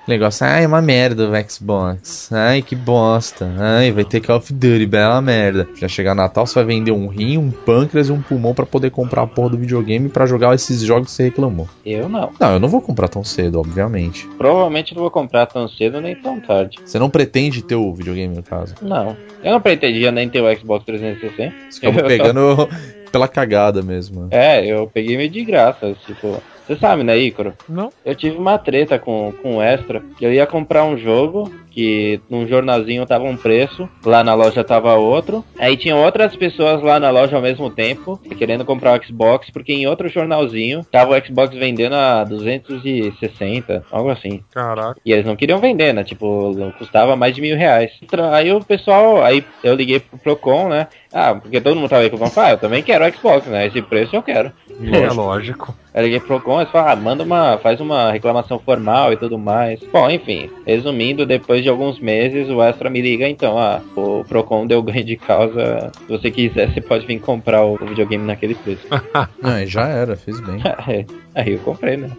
[0.07, 2.31] Negócio, ai, uma merda o Xbox.
[2.33, 3.53] Ai, que bosta.
[3.59, 5.69] Ai, vai ter Call of Duty, bela merda.
[5.75, 8.91] Já chegar Natal, você vai vender um rim, um pâncreas e um pulmão pra poder
[8.91, 11.69] comprar a porra do videogame pra jogar esses jogos que você reclamou.
[11.85, 12.31] Eu não.
[12.39, 14.29] Não, eu não vou comprar tão cedo, obviamente.
[14.39, 16.79] Provavelmente não vou comprar tão cedo nem tão tarde.
[16.85, 18.77] Você não pretende ter o videogame, no caso.
[18.81, 19.17] Não.
[19.43, 21.53] Eu não pretendia nem ter o Xbox 360.
[21.69, 22.69] Você acabou pegando
[23.11, 24.29] pela cagada mesmo.
[24.31, 26.41] É, eu peguei meio de graça, tipo.
[26.67, 27.55] Você sabe, né, Ícaro?
[27.69, 27.93] Não?
[28.05, 32.49] Eu tive uma treta com, com o Extra, eu ia comprar um jogo, que num
[32.49, 35.45] jornalzinho tava um preço, lá na loja tava outro.
[35.59, 39.75] Aí tinha outras pessoas lá na loja ao mesmo tempo, querendo comprar o Xbox, porque
[39.75, 44.43] em outro jornalzinho tava o Xbox vendendo a 260, algo assim.
[44.51, 44.99] Caraca.
[45.05, 46.03] E eles não queriam vender, né?
[46.03, 47.93] Tipo, custava mais de mil reais.
[48.33, 50.89] Aí o pessoal, aí eu liguei pro Procon, né?
[51.13, 53.67] Ah, porque todo mundo tava aí com o ah, eu também quero o Xbox, né?
[53.67, 54.51] Esse preço eu quero.
[54.81, 55.75] É lógico.
[55.95, 59.39] Eu liguei pro Procon, eles falaram, ah, manda uma, faz uma reclamação formal e tudo
[59.39, 59.81] mais.
[59.93, 64.67] Bom, enfim, resumindo, depois de alguns meses, o Extra me liga, então, ah, o Procon
[64.67, 68.87] deu ganho de causa, se você quiser, você pode vir comprar o videogame naquele preço.
[69.67, 70.61] Já era, fez bem.
[71.35, 72.11] aí eu comprei, né?